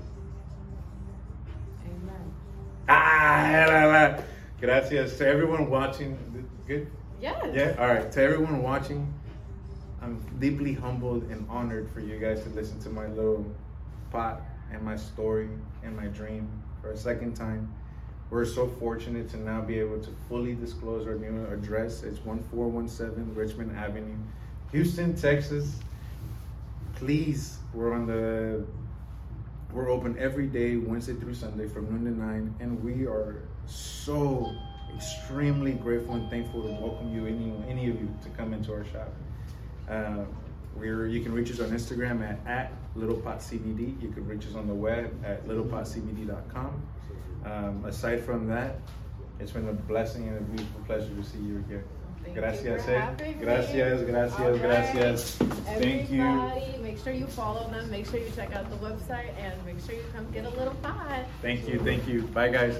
[1.84, 2.41] Amen.
[2.88, 4.20] Ah.
[4.60, 6.16] Gracias to everyone watching.
[6.66, 6.90] Good?
[7.20, 7.50] Yes.
[7.54, 8.10] Yeah, all right.
[8.12, 9.12] To everyone watching,
[10.00, 13.44] I'm deeply humbled and honored for you guys to listen to my little
[14.10, 14.42] pot
[14.72, 15.48] and my story
[15.84, 16.48] and my dream
[16.80, 17.72] for a second time.
[18.30, 22.02] We're so fortunate to now be able to fully disclose our new address.
[22.02, 24.16] It's 1417 Richmond Avenue,
[24.72, 25.78] Houston, Texas.
[26.94, 28.64] Please, we're on the
[29.72, 34.54] we're open every day, Wednesday through Sunday from noon to nine, and we are so
[34.94, 38.84] extremely grateful and thankful to welcome you, any any of you, to come into our
[38.84, 39.12] shop.
[39.88, 40.24] Uh,
[40.76, 44.02] we're you can reach us on Instagram at, at littlepotcbd.
[44.02, 46.82] You can reach us on the web at littlepotcbd.com.
[47.44, 48.76] Um, aside from that,
[49.40, 51.84] it's been a blessing and a beautiful pleasure to see you again.
[52.24, 53.34] Thank gracias, eh?
[53.40, 54.62] Gracias, gracias, right.
[54.62, 55.36] gracias.
[55.78, 56.24] Thank you.
[56.82, 57.90] Make sure you follow them.
[57.90, 60.74] Make sure you check out the website and make sure you come get a little
[60.82, 61.24] pot.
[61.40, 62.22] Thank you, thank you.
[62.22, 62.76] Bye, guys.